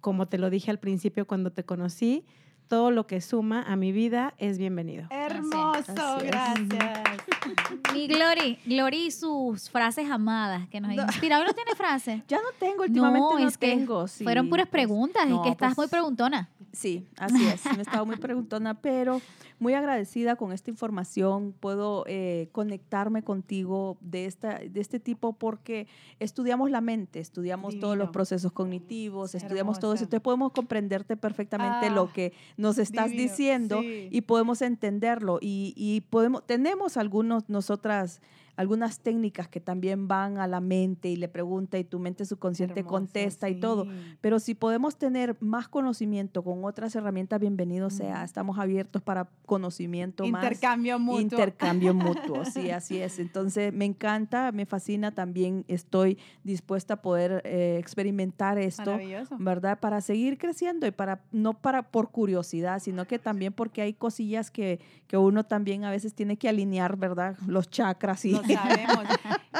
como 0.00 0.26
te 0.26 0.38
lo 0.38 0.48
dije 0.48 0.70
al 0.70 0.78
principio 0.78 1.26
cuando 1.26 1.52
te 1.52 1.64
conocí, 1.64 2.24
todo 2.66 2.92
lo 2.92 3.06
que 3.06 3.20
suma 3.20 3.62
a 3.62 3.76
mi 3.76 3.90
vida 3.90 4.32
es 4.38 4.56
bienvenido. 4.56 5.08
Hermoso, 5.10 6.18
es. 6.18 6.24
gracias. 6.24 7.02
Mi 7.92 8.06
Glory, 8.06 8.58
Glory 8.64 9.06
y 9.06 9.10
sus 9.10 9.68
frases 9.68 10.08
amadas 10.08 10.68
que 10.68 10.80
nos 10.80 10.92
inspira. 10.92 11.40
¿Hoy 11.40 11.46
no 11.46 11.52
tiene 11.52 11.74
frases? 11.74 12.22
Ya 12.28 12.38
no 12.38 12.50
tengo, 12.60 12.84
últimamente 12.84 13.34
no, 13.34 13.38
es 13.38 13.58
que 13.58 13.70
tengo. 13.70 14.06
sí, 14.06 14.22
fueron 14.22 14.48
puras 14.48 14.66
pues, 14.66 14.72
preguntas 14.72 15.26
y 15.26 15.30
no, 15.30 15.42
que 15.42 15.48
estás 15.50 15.70
muy 15.70 15.88
pues, 15.88 15.90
preguntona. 15.90 16.48
Sí, 16.72 17.06
así 17.18 17.44
es. 17.46 17.64
Me 17.66 17.78
he 17.78 17.82
estado 17.82 18.06
muy 18.06 18.16
preguntona, 18.16 18.80
pero 18.80 19.20
muy 19.58 19.74
agradecida 19.74 20.36
con 20.36 20.52
esta 20.52 20.70
información. 20.70 21.52
Puedo 21.58 22.04
eh, 22.06 22.48
conectarme 22.52 23.22
contigo 23.22 23.98
de, 24.00 24.26
esta, 24.26 24.58
de 24.58 24.80
este 24.80 25.00
tipo 25.00 25.32
porque 25.32 25.86
estudiamos 26.20 26.70
la 26.70 26.80
mente, 26.80 27.18
estudiamos 27.20 27.78
todos 27.80 27.96
los 27.96 28.10
procesos 28.10 28.52
cognitivos, 28.52 29.34
estudiamos 29.34 29.78
todo 29.80 29.94
eso. 29.94 30.04
Entonces 30.04 30.22
podemos 30.22 30.52
comprenderte 30.52 31.16
perfectamente 31.16 31.86
Ah, 31.86 31.90
lo 31.90 32.12
que 32.12 32.32
nos 32.56 32.78
estás 32.78 33.10
divino, 33.10 33.22
diciendo 33.22 33.80
sí. 33.80 34.08
y 34.10 34.20
podemos 34.22 34.62
entenderlo. 34.62 35.38
Y, 35.40 35.74
y 35.76 36.02
podemos, 36.02 36.46
tenemos 36.46 36.96
algunos, 36.96 37.48
nosotras, 37.48 38.20
algunas 38.60 39.00
técnicas 39.00 39.48
que 39.48 39.58
también 39.58 40.06
van 40.06 40.36
a 40.36 40.46
la 40.46 40.60
mente 40.60 41.08
y 41.08 41.16
le 41.16 41.28
pregunta 41.28 41.78
y 41.78 41.84
tu 41.84 41.98
mente 41.98 42.26
subconsciente 42.26 42.80
Hermoso, 42.80 42.94
contesta 42.94 43.48
y 43.48 43.58
todo. 43.58 43.86
Pero 44.20 44.38
si 44.38 44.54
podemos 44.54 44.96
tener 44.96 45.34
más 45.40 45.66
conocimiento 45.66 46.44
con 46.44 46.62
otras 46.66 46.94
herramientas, 46.94 47.40
bienvenido 47.40 47.88
sea. 47.88 48.22
Estamos 48.22 48.58
abiertos 48.58 49.00
para 49.00 49.30
conocimiento 49.46 50.26
Intercambio 50.26 50.98
más. 50.98 51.06
mutuo. 51.06 51.20
Intercambio 51.22 51.94
mutuo, 51.94 52.44
sí, 52.44 52.70
así 52.70 52.98
es. 52.98 53.18
Entonces, 53.18 53.72
me 53.72 53.86
encanta, 53.86 54.52
me 54.52 54.66
fascina, 54.66 55.14
también 55.14 55.64
estoy 55.66 56.18
dispuesta 56.44 56.94
a 56.94 56.96
poder 57.00 57.40
eh, 57.46 57.78
experimentar 57.80 58.58
esto. 58.58 58.98
¿verdad? 59.38 59.80
Para 59.80 60.02
seguir 60.02 60.36
creciendo 60.36 60.86
y 60.86 60.90
para, 60.90 61.22
no 61.32 61.54
para 61.54 61.80
por 61.82 62.10
curiosidad, 62.10 62.78
sino 62.80 63.06
que 63.06 63.18
también 63.18 63.54
porque 63.54 63.80
hay 63.80 63.94
cosillas 63.94 64.50
que, 64.50 64.80
que 65.06 65.16
uno 65.16 65.44
también 65.44 65.84
a 65.84 65.90
veces 65.90 66.12
tiene 66.12 66.36
que 66.36 66.50
alinear, 66.50 66.98
¿verdad? 66.98 67.38
Los 67.46 67.70
chakras 67.70 68.22
y... 68.26 68.38
sabemos. 68.54 69.04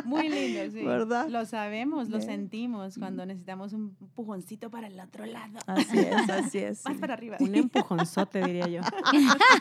Muy 0.05 0.29
lindo, 0.29 0.71
sí. 0.71 0.85
¿Verdad? 0.85 1.29
Lo 1.29 1.45
sabemos, 1.47 2.09
lo 2.09 2.21
sentimos 2.21 2.99
cuando 2.99 3.27
necesitamos 3.27 3.73
un 3.73 3.95
pujoncito 4.15 4.71
para 4.71 4.87
el 4.87 4.99
otro 4.99 5.27
lado. 5.27 5.59
Así 5.67 5.99
es, 5.99 6.31
así 6.31 6.59
es. 6.59 6.85
Más 6.85 6.95
sí. 6.95 7.01
para 7.01 7.15
arriba. 7.15 7.37
Un 7.41 7.55
empujonzote, 7.55 8.45
diría 8.45 8.69
yo. 8.69 8.81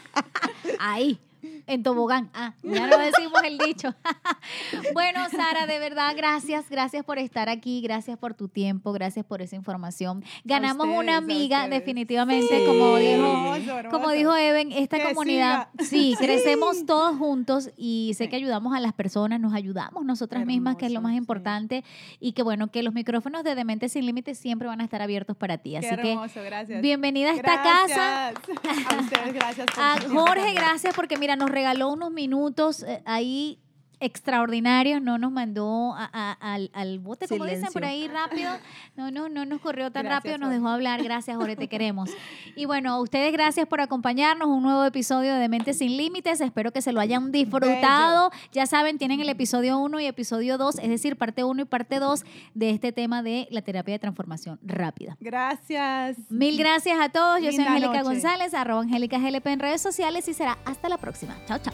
Ahí, 0.79 1.19
en 1.67 1.83
tobogán. 1.83 2.29
Ah, 2.33 2.53
ya 2.63 2.87
no 2.87 2.97
decimos 2.97 3.41
el 3.43 3.57
dicho. 3.57 3.93
bueno, 4.93 5.19
Sara, 5.29 5.65
de 5.65 5.79
verdad, 5.79 6.13
gracias, 6.15 6.69
gracias 6.69 7.03
por 7.05 7.19
estar 7.19 7.49
aquí, 7.49 7.81
gracias 7.81 8.17
por 8.17 8.33
tu 8.33 8.47
tiempo, 8.47 8.91
gracias 8.91 9.25
por 9.25 9.41
esa 9.41 9.55
información. 9.55 10.23
Ganamos 10.43 10.87
ustedes, 10.87 10.99
una 11.03 11.17
amiga, 11.17 11.67
definitivamente, 11.67 12.59
Sí. 12.59 12.65
como 12.65 12.95
dijo. 12.97 13.89
Como 13.91 14.09
dijo 14.11 14.35
Even, 14.35 14.71
esta 14.71 14.97
Que 14.97 15.03
comunidad, 15.13 15.67
siga. 15.79 15.85
sí, 15.89 16.15
Sí. 16.17 16.25
crecemos 16.25 16.85
todos 16.85 17.17
juntos 17.17 17.69
y 17.77 18.13
sé 18.15 18.29
que 18.29 18.35
ayudamos 18.35 18.73
a 18.75 18.79
las 18.79 18.93
personas, 18.93 19.39
nos 19.39 19.53
ayudamos 19.53 20.05
nosotras 20.05 20.45
mismas, 20.45 20.75
que 20.77 20.85
es 20.87 20.91
lo 20.91 21.01
más 21.01 21.11
sí. 21.11 21.17
importante, 21.17 21.83
y 22.19 22.33
que 22.33 22.43
bueno, 22.43 22.67
que 22.67 22.83
los 22.83 22.93
micrófonos 22.93 23.43
de 23.43 23.55
Demente 23.55 23.89
Sin 23.89 24.05
Límites 24.05 24.37
siempre 24.37 24.67
van 24.67 24.81
a 24.81 24.83
estar 24.83 25.01
abiertos 25.01 25.35
para 25.37 25.57
ti. 25.57 25.71
Qué 25.71 25.77
Así 25.77 25.95
que 26.01 26.11
hermoso, 26.13 26.41
gracias. 26.43 26.81
bienvenida 26.81 27.31
a 27.31 27.33
esta 27.35 27.61
casa. 27.61 28.31
Gracias. 28.33 28.91
A 28.91 28.99
ustedes, 29.01 29.33
gracias. 29.33 29.67
por 29.67 29.83
A 29.83 29.97
Jorge, 30.09 30.53
gracias 30.53 30.95
porque 30.95 31.17
mira, 31.17 31.28
nos 31.35 31.49
regaló 31.49 31.89
unos 31.89 32.11
minutos 32.11 32.83
eh, 32.83 33.01
ahí 33.05 33.59
extraordinarios, 33.99 35.01
no 35.01 35.17
nos 35.17 35.31
mandó 35.31 35.93
a- 35.95 36.09
a- 36.13 36.53
al, 36.53 36.69
al 36.73 36.99
bote, 36.99 37.27
como 37.27 37.45
dicen 37.45 37.69
por 37.73 37.83
ahí, 37.85 38.07
rápido. 38.07 38.51
No, 38.95 39.11
no, 39.11 39.29
no 39.29 39.45
nos 39.45 39.59
corrió 39.61 39.91
tan 39.91 40.03
Gracias, 40.03 40.23
rápido, 40.23 40.37
nos 40.37 40.49
dejó 40.51 40.67
hablar. 40.69 41.03
Gracias, 41.03 41.35
Jorge, 41.37 41.55
te 41.55 41.67
queremos. 41.67 42.09
Y 42.55 42.65
bueno, 42.65 42.91
a 42.93 42.99
ustedes 43.01 43.31
gracias 43.33 43.67
por 43.67 43.81
acompañarnos. 43.81 44.47
Un 44.47 44.63
nuevo 44.63 44.83
episodio 44.85 45.35
de 45.35 45.49
Mentes 45.49 45.77
Sin 45.79 45.97
Límites. 45.97 46.41
Espero 46.41 46.71
que 46.71 46.81
se 46.81 46.91
lo 46.91 46.99
hayan 47.01 47.31
disfrutado. 47.31 48.31
Ya 48.51 48.65
saben, 48.65 48.97
tienen 48.97 49.19
el 49.21 49.29
episodio 49.29 49.79
1 49.79 49.99
y 49.99 50.05
episodio 50.05 50.57
2, 50.57 50.79
es 50.79 50.89
decir, 50.89 51.15
parte 51.17 51.43
1 51.43 51.61
y 51.61 51.65
parte 51.65 51.99
2 51.99 52.23
de 52.53 52.69
este 52.71 52.91
tema 52.91 53.21
de 53.23 53.47
la 53.51 53.61
terapia 53.61 53.93
de 53.93 53.99
transformación 53.99 54.59
rápida. 54.63 55.17
Gracias. 55.19 56.17
Mil 56.29 56.57
gracias 56.57 56.97
a 56.99 57.09
todos. 57.09 57.41
Yo 57.41 57.51
soy 57.51 57.63
Angélica. 57.65 58.03
González, 58.03 58.53
arroba 58.53 58.81
Angélica 58.81 59.17
GLP 59.19 59.47
en 59.47 59.59
redes 59.59 59.81
sociales 59.81 60.27
y 60.27 60.33
será 60.33 60.57
hasta 60.65 60.89
la 60.89 60.97
próxima. 60.97 61.35
Chao, 61.47 61.59
chao. 61.59 61.73